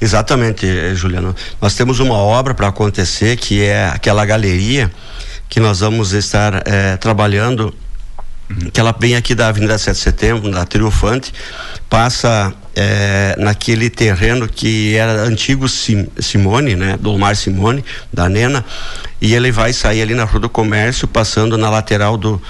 [0.00, 1.36] Exatamente, eh, Juliano.
[1.60, 4.90] Nós temos uma obra para acontecer que é aquela galeria
[5.48, 7.72] que nós vamos estar eh, trabalhando
[8.72, 11.32] que ela vem aqui da Avenida 7 de Setembro, da Triunfante,
[11.88, 18.64] passa é, naquele terreno que era antigo Sim, Simone, né, do Omar Simone, da Nena,
[19.20, 22.40] e ele vai sair ali na Rua do Comércio, passando na lateral do,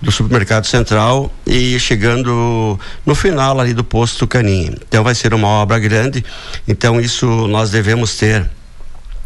[0.00, 4.74] do supermercado central e chegando no final ali do posto Caninha.
[4.88, 6.24] Então vai ser uma obra grande,
[6.66, 8.48] então isso nós devemos ter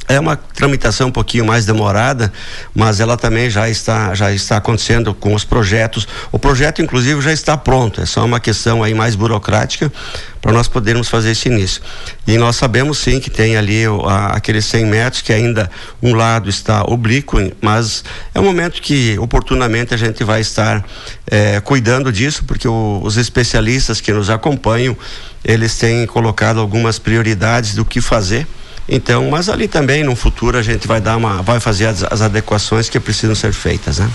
[0.09, 2.33] é uma tramitação um pouquinho mais demorada,
[2.75, 6.07] mas ela também já está já está acontecendo com os projetos.
[6.31, 9.93] O projeto inclusive já está pronto, é só uma questão aí mais burocrática
[10.41, 11.83] para nós podermos fazer esse início.
[12.27, 13.83] E nós sabemos sim que tem ali
[14.31, 15.69] aqueles 100 metros que ainda
[16.01, 20.85] um lado está oblíquo, mas é um momento que oportunamente a gente vai estar
[21.29, 24.97] eh, cuidando disso, porque o, os especialistas que nos acompanham
[25.45, 28.47] eles têm colocado algumas prioridades do que fazer
[28.89, 32.21] então, mas ali também no futuro a gente vai dar uma, vai fazer as, as
[32.21, 34.11] adequações que precisam ser feitas, né?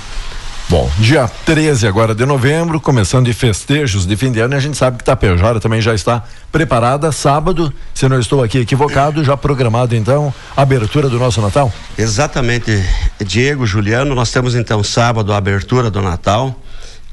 [0.70, 4.60] Bom, dia 13 agora de novembro, começando de festejos de fim de ano, e a
[4.62, 7.12] gente sabe que Tapejara também já está preparada.
[7.12, 11.74] Sábado, se não estou aqui equivocado, já programado então a abertura do nosso Natal?
[11.98, 12.72] Exatamente,
[13.20, 16.58] Diego, Juliano, nós temos então sábado a abertura do Natal.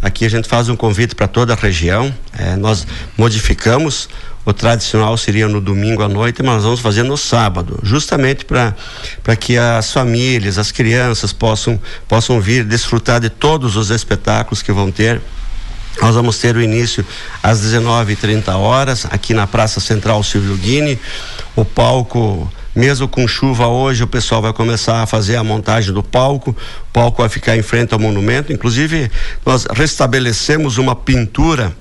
[0.01, 2.15] Aqui a gente faz um convite para toda a região.
[2.39, 2.87] É, nós
[3.17, 4.09] modificamos
[4.49, 9.37] o tradicional seria no domingo à noite, mas nós vamos fazer no sábado, justamente para
[9.39, 11.79] que as famílias, as crianças possam,
[12.09, 15.21] possam vir desfrutar de todos os espetáculos que vão ter.
[16.01, 17.05] Nós vamos ter o início
[17.43, 20.99] às 19h30 horas, aqui na Praça Central Silvio Guini.
[21.55, 26.03] O palco Mesmo com chuva hoje, o pessoal vai começar a fazer a montagem do
[26.03, 26.51] palco.
[26.51, 28.53] O palco vai ficar em frente ao monumento.
[28.53, 29.11] Inclusive,
[29.45, 31.77] nós restabelecemos uma pintura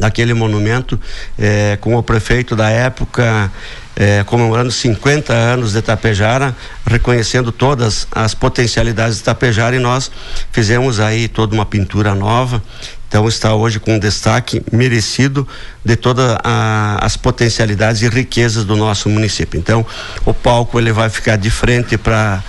[0.00, 0.98] daquele monumento
[1.38, 3.52] eh, com o prefeito da época
[3.94, 10.10] eh, comemorando 50 anos de Tapejara, reconhecendo todas as potencialidades de Tapejara e nós
[10.50, 12.62] fizemos aí toda uma pintura nova.
[13.06, 15.46] Então está hoje com um destaque merecido
[15.84, 19.58] de todas as potencialidades e riquezas do nosso município.
[19.58, 19.84] Então
[20.24, 22.42] o palco ele vai ficar de frente para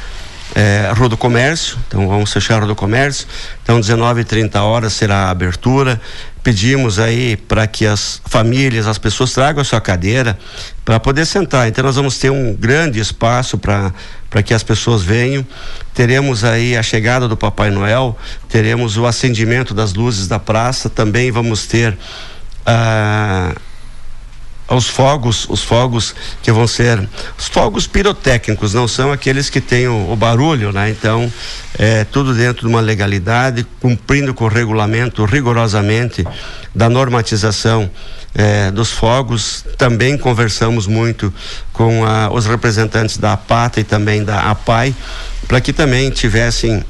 [0.56, 3.28] é, Rua do Comércio, então vamos fechar a Rua do Comércio.
[3.64, 6.00] Então, 19 e 30 horas será a abertura.
[6.44, 10.38] Pedimos aí para que as famílias, as pessoas tragam a sua cadeira
[10.84, 11.68] para poder sentar.
[11.68, 13.94] Então, nós vamos ter um grande espaço para
[14.32, 15.46] para que as pessoas venham.
[15.94, 18.18] Teremos aí a chegada do Papai Noel,
[18.48, 21.96] teremos o acendimento das luzes da praça, também vamos ter.
[22.66, 23.54] Ah,
[24.76, 27.08] os fogos, os fogos que vão ser
[27.38, 30.90] os fogos pirotécnicos, não são aqueles que têm o, o barulho, né?
[30.90, 31.32] Então,
[31.78, 36.26] é tudo dentro de uma legalidade, cumprindo com o regulamento rigorosamente
[36.74, 37.90] da normatização
[38.34, 39.66] é, dos fogos.
[39.78, 41.34] Também conversamos muito
[41.74, 44.96] com a, os representantes da APATA e também da APAI,
[45.48, 46.84] para que também tivessem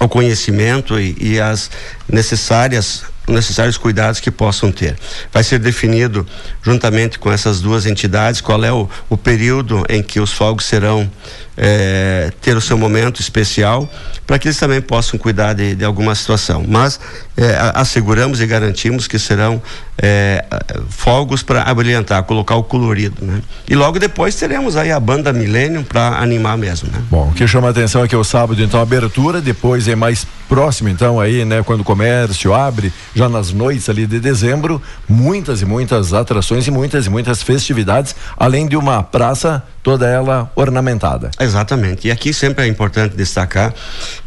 [0.00, 1.70] o conhecimento e, e as
[2.08, 4.96] necessárias necessários cuidados que possam ter.
[5.32, 6.26] Vai ser definido,
[6.62, 11.10] juntamente com essas duas entidades, qual é o, o período em que os fogos serão
[11.56, 13.90] é, ter o seu momento especial,
[14.26, 16.64] para que eles também possam cuidar de, de alguma situação.
[16.66, 16.98] Mas
[17.36, 19.62] é, asseguramos e garantimos que serão
[20.00, 20.44] é,
[20.88, 23.42] fogos para abrilhantar, colocar o colorido, né?
[23.68, 27.02] E logo depois teremos aí a banda Millennium para animar mesmo, né?
[27.10, 30.26] Bom, o que chama a atenção é que o sábado então abertura, depois é mais
[30.48, 35.62] próximo então aí, né, quando o comércio abre, já nas noites ali de dezembro, muitas
[35.62, 41.30] e muitas atrações e muitas e muitas festividades, além de uma praça toda ela ornamentada.
[41.40, 42.08] Exatamente.
[42.08, 43.72] E aqui sempre é importante destacar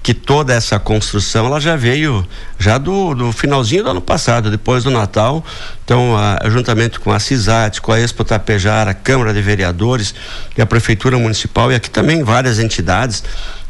[0.01, 2.25] que toda essa construção ela já veio
[2.57, 5.43] já do, do finalzinho do ano passado, depois do Natal.
[5.85, 10.15] Então, a, juntamente com a CISAT, com a Expo Tapejara, a Câmara de Vereadores
[10.57, 13.23] e a Prefeitura Municipal e aqui também várias entidades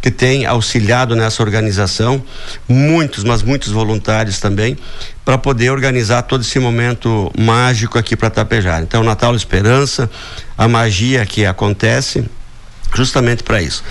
[0.03, 2.21] que têm auxiliado nessa organização,
[2.67, 4.77] muitos, mas muitos voluntários também,
[5.25, 8.83] para poder organizar todo esse momento mágico aqui para Tapejara.
[8.83, 10.09] Então, Natal Esperança,
[10.57, 12.29] a magia que acontece,
[12.93, 13.83] justamente para isso.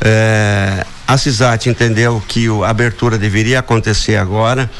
[0.00, 4.70] É, a CISAT entendeu que a abertura deveria acontecer agora,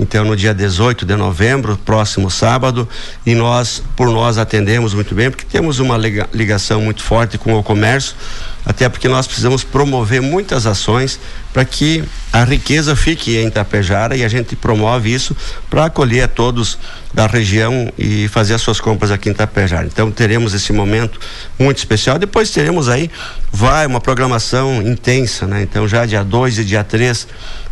[0.00, 2.88] então no dia 18 de novembro, próximo sábado,
[3.26, 5.96] e nós, por nós, atendemos muito bem, porque temos uma
[6.32, 8.16] ligação muito forte com o comércio
[8.64, 11.18] até porque nós precisamos promover muitas ações
[11.52, 15.36] para que a riqueza fique em Tapejara e a gente promove isso
[15.68, 16.78] para acolher a todos
[17.12, 19.86] da região e fazer as suas compras aqui em Tapejara.
[19.86, 21.20] Então teremos esse momento
[21.58, 22.18] muito especial.
[22.18, 23.10] Depois teremos aí
[23.50, 25.62] vai uma programação intensa, né?
[25.62, 27.26] Então já dia 2 e dia 3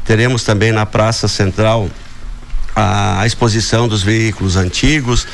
[0.04, 1.88] teremos também na Praça Central
[2.74, 5.26] a, exposição dos veículos antigos,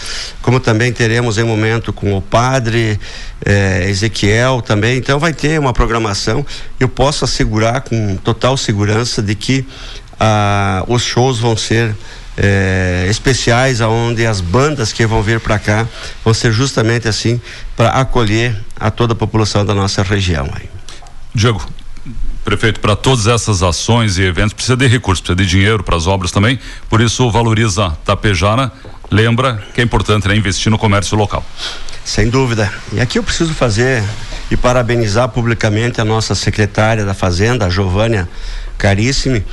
[0.43, 2.99] como também teremos em momento com o padre
[3.45, 4.99] eh, Ezequiel também.
[4.99, 6.45] Então vai ter uma programação.
[6.79, 9.67] Eu posso assegurar com total segurança de que
[10.19, 11.95] ah, os shows vão ser
[12.37, 15.87] eh, especiais, aonde as bandas que vão vir para cá
[16.25, 17.41] vão ser justamente assim
[17.77, 20.49] para acolher a toda a população da nossa região.
[20.55, 20.69] Aí.
[22.47, 26.07] Prefeito, para todas essas ações e eventos precisa de recursos, precisa de dinheiro para as
[26.07, 26.61] obras também.
[26.89, 28.71] Por isso, valoriza Tapejara.
[29.11, 31.45] Lembra que é importante né, investir no comércio local.
[32.05, 32.73] Sem dúvida.
[32.93, 34.01] E aqui eu preciso fazer
[34.49, 38.29] e parabenizar publicamente a nossa secretária da Fazenda, a Giovânia
[38.79, 39.45] Carissimi,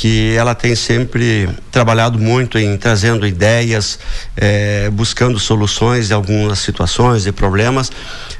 [0.00, 3.98] que ela tem sempre trabalhado muito em trazendo ideias,
[4.36, 7.90] eh, buscando soluções de algumas situações, de problemas.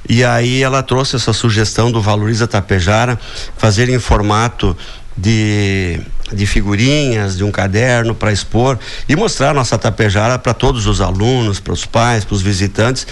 [0.09, 3.19] E aí ela trouxe essa sugestão do Valoriza Tapejara,
[3.57, 4.77] fazer em formato
[5.17, 6.01] de,
[6.33, 8.79] de figurinhas, de um caderno para expor
[9.09, 13.05] e mostrar nossa tapejara para todos os alunos, para os pais, para os visitantes.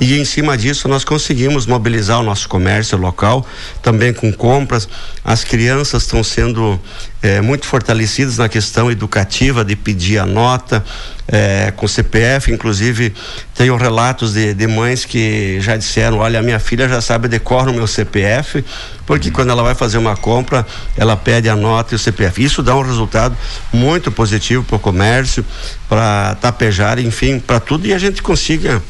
[0.00, 3.44] E em cima disso nós conseguimos mobilizar o nosso comércio local,
[3.82, 4.88] também com compras.
[5.24, 6.80] As crianças estão sendo
[7.22, 10.84] é, muito fortalecidas na questão educativa de pedir a nota
[11.26, 13.12] é, com CPF, inclusive
[13.54, 17.70] tenho relatos de, de, mães que já disseram, olha, a minha filha já sabe decora
[17.70, 18.64] o meu CPF,
[19.04, 20.66] porque quando ela vai fazer uma compra,
[20.96, 22.42] ela pede a nota e o CPF.
[22.42, 23.36] Isso dá um resultado
[23.72, 25.44] muito positivo para o comércio,
[25.88, 28.80] para tapejar, enfim, para tudo e a gente consiga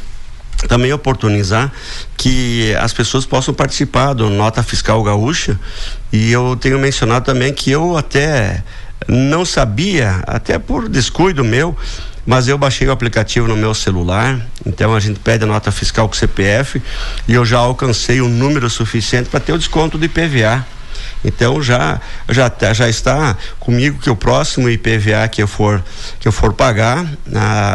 [0.67, 1.71] também oportunizar
[2.17, 5.59] que as pessoas possam participar do Nota Fiscal Gaúcha
[6.13, 8.65] e eu tenho mencionado também que eu até
[9.07, 11.77] não sabia, até por descuido meu,
[12.27, 16.09] mas eu baixei o aplicativo no meu celular, então a gente pede a nota fiscal
[16.09, 16.83] com CPF
[17.27, 20.67] e eu já alcancei um número suficiente para ter o desconto do IPVA.
[21.25, 25.83] Então já já tá- já está comigo que o próximo IPVA que eu for
[26.21, 27.05] que eu for pagar,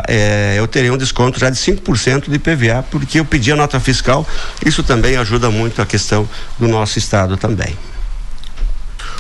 [0.07, 3.80] é, eu terei um desconto já de 5% do IPVA, porque eu pedi a nota
[3.80, 4.26] fiscal.
[4.66, 7.78] Isso também ajuda muito a questão do nosso estado também.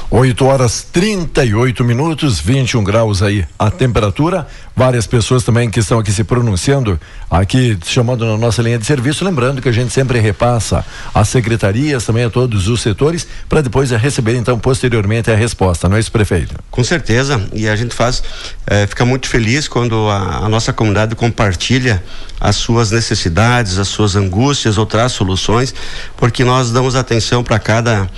[0.09, 4.47] 8 horas 38 minutos, 21 graus aí a temperatura.
[4.75, 6.99] Várias pessoas também que estão aqui se pronunciando,
[7.29, 9.23] aqui chamando na nossa linha de serviço.
[9.23, 13.91] Lembrando que a gente sempre repassa às secretarias, também a todos os setores, para depois
[13.91, 16.55] receber então posteriormente a resposta, não é isso, prefeito?
[16.71, 18.23] Com certeza, e a gente faz,
[18.65, 22.03] eh, fica muito feliz quando a, a nossa comunidade compartilha
[22.39, 25.73] as suas necessidades, as suas angústias ou traz soluções,
[26.17, 28.09] porque nós damos atenção para cada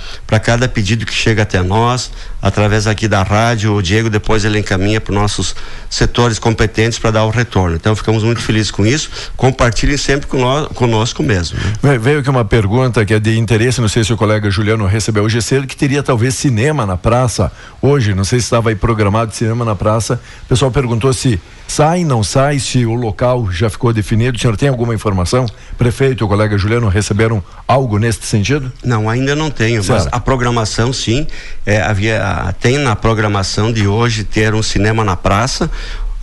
[0.42, 2.10] cada pedido que chega até nós,
[2.46, 5.54] através aqui da rádio, o Diego depois ele encaminha para nossos
[5.90, 7.76] setores competentes para dar o retorno.
[7.76, 9.10] Então ficamos muito felizes com isso.
[9.36, 10.28] Compartilhem sempre
[10.74, 11.58] conosco mesmo.
[11.58, 11.72] né?
[11.82, 14.86] Ve- Veio aqui uma pergunta que é de interesse, não sei se o colega Juliano
[14.86, 17.50] recebeu hoje cedo, que teria talvez cinema na praça
[17.82, 20.20] hoje, não sei se estava aí programado cinema na praça.
[20.44, 24.36] O pessoal perguntou se sai, não sai, se o local já ficou definido.
[24.36, 25.46] O senhor tem alguma informação?
[25.76, 28.72] Prefeito o colega Juliano receberam algo neste sentido?
[28.84, 30.14] Não, ainda não tenho, mas Certo.
[30.14, 31.26] a programação sim,
[31.64, 35.70] é, havia, tem na programação de hoje ter um cinema na praça,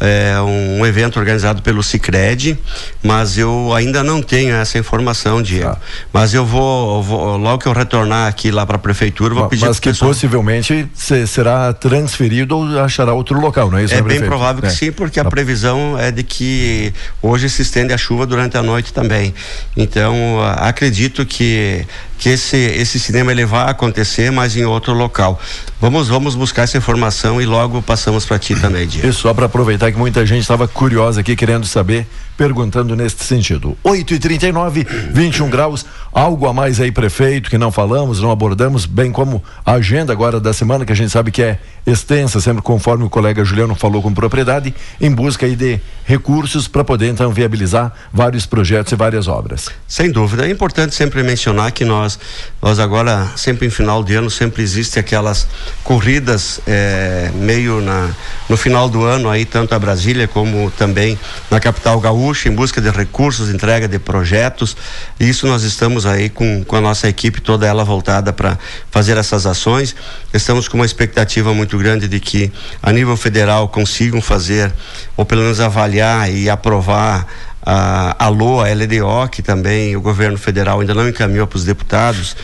[0.06, 2.60] é, um evento organizado pelo Cicred,
[3.02, 5.70] mas eu ainda não tenho essa informação, Diego.
[5.72, 5.78] Tá.
[6.12, 9.66] Mas eu vou, vou- logo que eu retornar aqui lá para a prefeitura, vou pedir
[9.66, 13.94] Mas que pessoal- possivelmente se- será transferido ou achará outro local, não é isso?
[13.94, 14.30] É né, bem prefeito?
[14.30, 14.72] provável que É.
[14.72, 18.92] sim, porque a previsão é de que hoje se estende a chuva durante a noite
[18.92, 19.34] também.
[19.78, 21.86] Então, acredito que
[22.24, 25.38] que esse esse cinema ele vai acontecer, mas em outro local.
[25.82, 29.10] Vamos vamos buscar essa informação e logo passamos para ti também, Diego.
[29.10, 32.08] Isso só para aproveitar que muita gente estava curiosa aqui querendo saber,
[32.38, 33.78] perguntando neste sentido.
[33.84, 38.86] 8 e 39 21 graus, algo a mais aí, prefeito, que não falamos, não abordamos,
[38.86, 42.62] bem como a agenda agora da semana, que a gente sabe que é extensa, sempre
[42.62, 47.32] conforme o colega Juliano falou com propriedade, em busca aí de recursos para poder então
[47.32, 49.70] viabilizar vários projetos e várias obras.
[49.88, 52.20] Sem dúvida, é importante sempre mencionar que nós,
[52.62, 55.48] nós agora, sempre em final de ano, sempre existe aquelas
[55.84, 58.12] corridas eh, meio na,
[58.48, 61.18] no final do ano aí, tanto a Brasília como também
[61.50, 64.78] na capital gaúcha, em busca de recursos, entrega de projetos.
[65.20, 68.58] E isso nós estamos aí com, com a nossa equipe toda ela voltada para
[68.90, 69.96] fazer essas ações.
[70.34, 72.52] Estamos com uma expectativa muito grande de que
[72.82, 74.72] a nível federal consigam fazer,
[75.16, 77.28] ou pelo menos avaliar e aprovar
[77.66, 81.64] a, a LOA, a LDO, que também o governo federal ainda não encaminhou para os
[81.64, 82.36] deputados,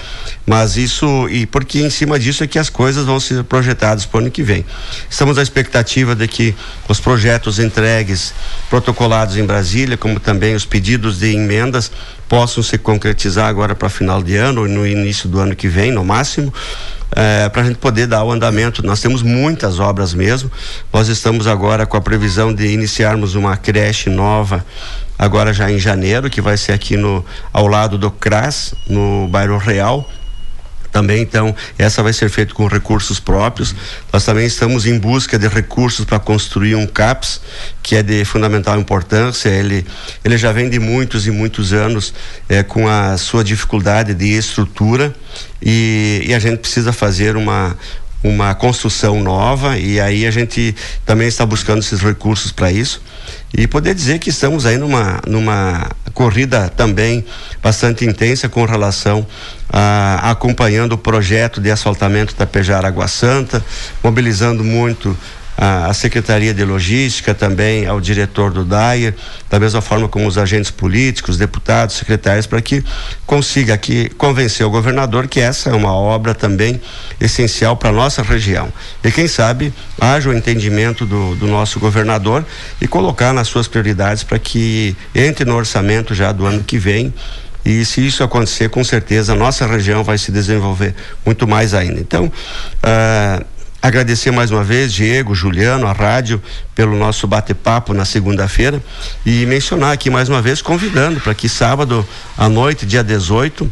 [0.45, 4.18] mas isso, e porque em cima disso é que as coisas vão ser projetadas para
[4.18, 4.66] o ano que vem.
[5.10, 6.55] Estamos à expectativa de que
[6.88, 8.34] os projetos entregues,
[8.70, 11.91] protocolados em Brasília, como também os pedidos de emendas,
[12.30, 15.92] possam se concretizar agora para final de ano ou no início do ano que vem,
[15.92, 16.54] no máximo
[17.52, 18.86] para a gente poder dar o andamento.
[18.86, 20.52] Nós temos muitas obras mesmo.
[20.94, 24.64] Nós estamos agora com a previsão de iniciarmos uma creche nova
[25.18, 29.58] agora já em janeiro, que vai ser aqui no ao lado do CRAS, no bairro
[29.58, 30.10] Real.
[30.92, 33.76] Também, então, essa vai ser feita com recursos próprios.
[34.12, 37.42] Nós também estamos em busca de recursos para construir um CAPS,
[37.84, 39.50] que é de fundamental importância.
[39.50, 39.86] Ele,
[40.24, 42.14] ele já vem de muitos e muitos anos
[42.48, 45.14] eh, com a sua dificuldade de estrutura
[45.62, 47.78] e, e a gente precisa fazer uma,
[48.24, 50.76] uma construção nova e aí a gente
[51.06, 53.02] também está buscando esses recursos para isso
[53.54, 57.26] e poder dizer que estamos aí numa numa corrida também
[57.62, 59.26] bastante intensa com relação
[59.72, 63.64] a acompanhando o projeto de asfaltamento Tapejara Água Santa,
[64.04, 65.18] mobilizando muito
[65.62, 69.14] a Secretaria de Logística, também ao diretor do DAIA,
[69.49, 72.82] da mesma forma como os agentes políticos, deputados, secretários, para que
[73.26, 76.80] consiga aqui convencer o governador que essa é uma obra também
[77.20, 78.72] essencial para a nossa região.
[79.03, 82.45] E quem sabe haja o entendimento do, do nosso governador
[82.80, 87.14] e colocar nas suas prioridades para que entre no orçamento já do ano que vem
[87.66, 90.95] e se isso acontecer, com certeza a nossa região vai se desenvolver
[91.26, 91.99] muito mais ainda.
[91.99, 92.32] Então,
[92.82, 93.43] ah,
[93.82, 96.42] agradecer mais uma vez, Diego, Juliano, a rádio,
[96.76, 98.82] pelo nosso bate-papo na segunda-feira.
[99.26, 102.06] E mencionar aqui mais uma vez, convidando para que sábado
[102.38, 103.72] à noite, dia 18,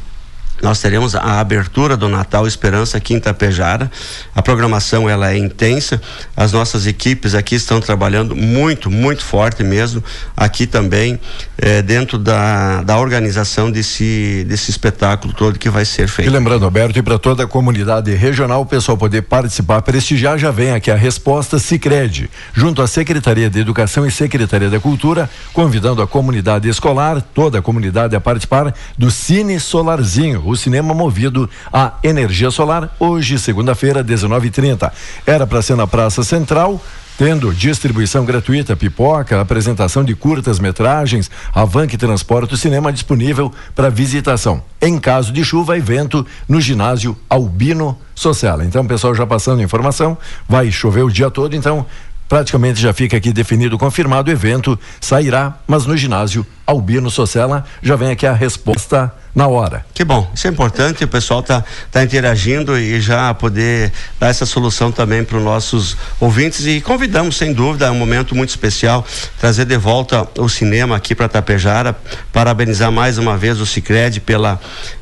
[0.61, 3.89] nós teremos a abertura do Natal Esperança aqui em Tapejara.
[4.35, 6.01] A programação ela é intensa.
[6.35, 10.03] As nossas equipes aqui estão trabalhando muito, muito forte mesmo.
[10.35, 11.19] Aqui também
[11.57, 16.27] eh, dentro da, da organização desse desse espetáculo todo que vai ser feito.
[16.27, 20.51] E lembrando, Alberto, e para toda a comunidade regional, o pessoal poder participar, prestigiar, já
[20.51, 26.01] vem aqui a resposta Sicredi, junto à Secretaria de Educação e Secretaria da Cultura, convidando
[26.01, 31.93] a comunidade escolar, toda a comunidade a participar do Cine Solarzinho, o cinema movido a
[32.03, 34.91] energia solar, hoje, segunda-feira, 19:30.
[35.25, 36.81] Era para ser na Praça Central,
[37.17, 43.51] tendo distribuição gratuita, pipoca, apresentação de curtas metragens, a van que transporta o cinema disponível
[43.75, 44.61] para visitação.
[44.79, 48.63] Em caso de chuva, evento no ginásio Albino Sociala.
[48.63, 50.17] Então, pessoal, já passando informação,
[50.47, 51.85] vai chover o dia todo, então
[52.29, 57.95] praticamente já fica aqui definido, confirmado o evento sairá, mas no ginásio Albino Sociala já
[57.95, 59.85] vem aqui a resposta na hora.
[59.93, 64.45] Que bom, isso é importante, o pessoal tá, tá interagindo e já poder dar essa
[64.45, 69.05] solução também para os nossos ouvintes e convidamos, sem dúvida, é um momento muito especial,
[69.39, 71.95] trazer de volta o cinema aqui para Tapejara,
[72.33, 74.59] parabenizar mais uma vez o Cicred pela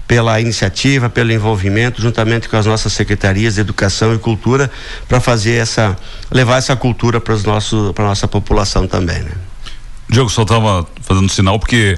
[0.07, 4.69] pela iniciativa, pelo envolvimento, juntamente com as nossas secretarias de educação e cultura,
[5.07, 5.97] para fazer essa,
[6.29, 9.31] levar essa cultura para os nossos, para nossa população também, né?
[10.09, 11.97] Diogo só estava fazendo sinal porque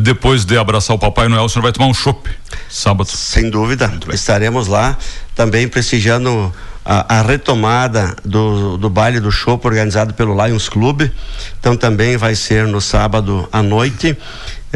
[0.00, 2.28] depois de abraçar o Papai Noel, o senhor vai tomar um chopp
[2.68, 3.08] sábado.
[3.08, 4.96] Sem dúvida, estaremos lá
[5.34, 6.52] também prestigiando
[6.84, 11.10] a, a, retomada do, do baile do chopp organizado pelo Lions Club.
[11.58, 14.16] Então também vai ser no sábado à noite.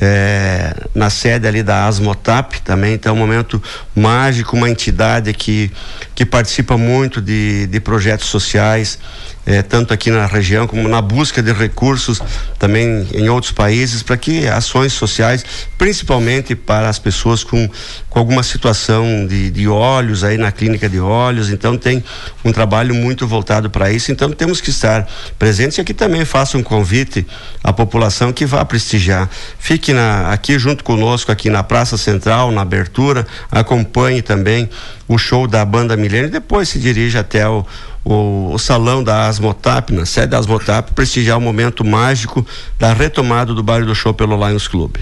[0.03, 3.63] É, na sede ali da Asmotap também, então é um momento
[3.95, 5.71] mágico, uma entidade que,
[6.15, 8.99] que participa muito de, de projetos sociais,
[9.47, 12.21] é, tanto aqui na região como na busca de recursos
[12.59, 15.45] também em outros países para que ações sociais,
[15.77, 17.69] principalmente para as pessoas com,
[18.09, 22.05] com alguma situação de, de olhos aí na clínica de olhos, então tem
[22.45, 26.59] um trabalho muito voltado para isso, então temos que estar presentes e aqui também faço
[26.59, 27.27] um convite
[27.65, 29.29] à população que vá prestigiar,
[29.59, 34.69] fique na, aqui junto conosco aqui na Praça Central, na abertura, acompanhe também
[35.09, 37.65] o show da banda Milênio e depois se dirige até o,
[38.05, 42.47] o, o, salão da Asmotap, na sede da Asmotap, prestigiar o momento mágico
[42.79, 44.97] da retomada do baile do show pelo Lions Club.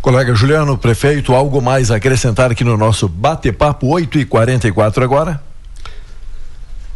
[0.00, 5.51] Colega Juliano, prefeito, algo mais a acrescentar aqui no nosso bate-papo 8 e 44 agora?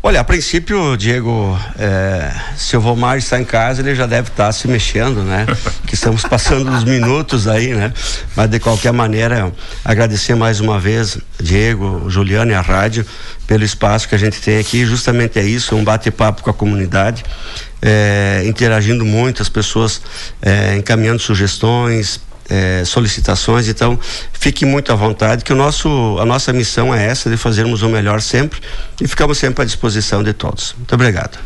[0.07, 4.53] Olha, a princípio, Diego, é, se o Vomar está em casa, ele já deve estar
[4.53, 5.45] se mexendo, né?
[5.85, 7.93] que estamos passando os minutos aí, né?
[8.37, 9.53] Mas de qualquer maneira,
[9.85, 13.05] agradecer mais uma vez, Diego, Juliano e a rádio,
[13.49, 14.87] pelo espaço que a gente tem aqui.
[14.87, 17.25] Justamente é isso, um bate-papo com a comunidade,
[17.83, 20.01] é, interagindo muito, as pessoas
[20.41, 23.99] é, encaminhando sugestões, é, solicitações, então
[24.33, 27.89] fique muito à vontade que o nosso, a nossa missão é essa de fazermos o
[27.89, 28.61] melhor sempre
[29.01, 30.75] e ficamos sempre à disposição de todos.
[30.77, 31.39] Muito obrigado.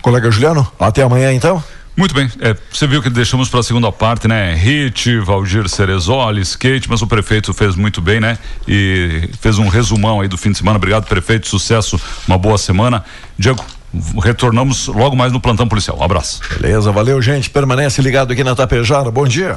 [0.00, 1.62] Colega Juliano, até amanhã então.
[1.96, 4.52] Muito bem, é, você viu que deixamos para a segunda parte, né?
[4.54, 8.36] Hit, Valdir Cerezoli, skate, mas o prefeito fez muito bem, né?
[8.66, 10.76] E fez um resumão aí do fim de semana.
[10.76, 13.04] Obrigado, prefeito, sucesso, uma boa semana.
[13.38, 13.64] Diego,
[14.22, 15.98] retornamos logo mais no plantão policial.
[15.98, 16.40] Um abraço.
[16.58, 17.48] Beleza, valeu, gente.
[17.48, 19.10] Permanece ligado aqui na Tapejara.
[19.10, 19.56] Bom dia.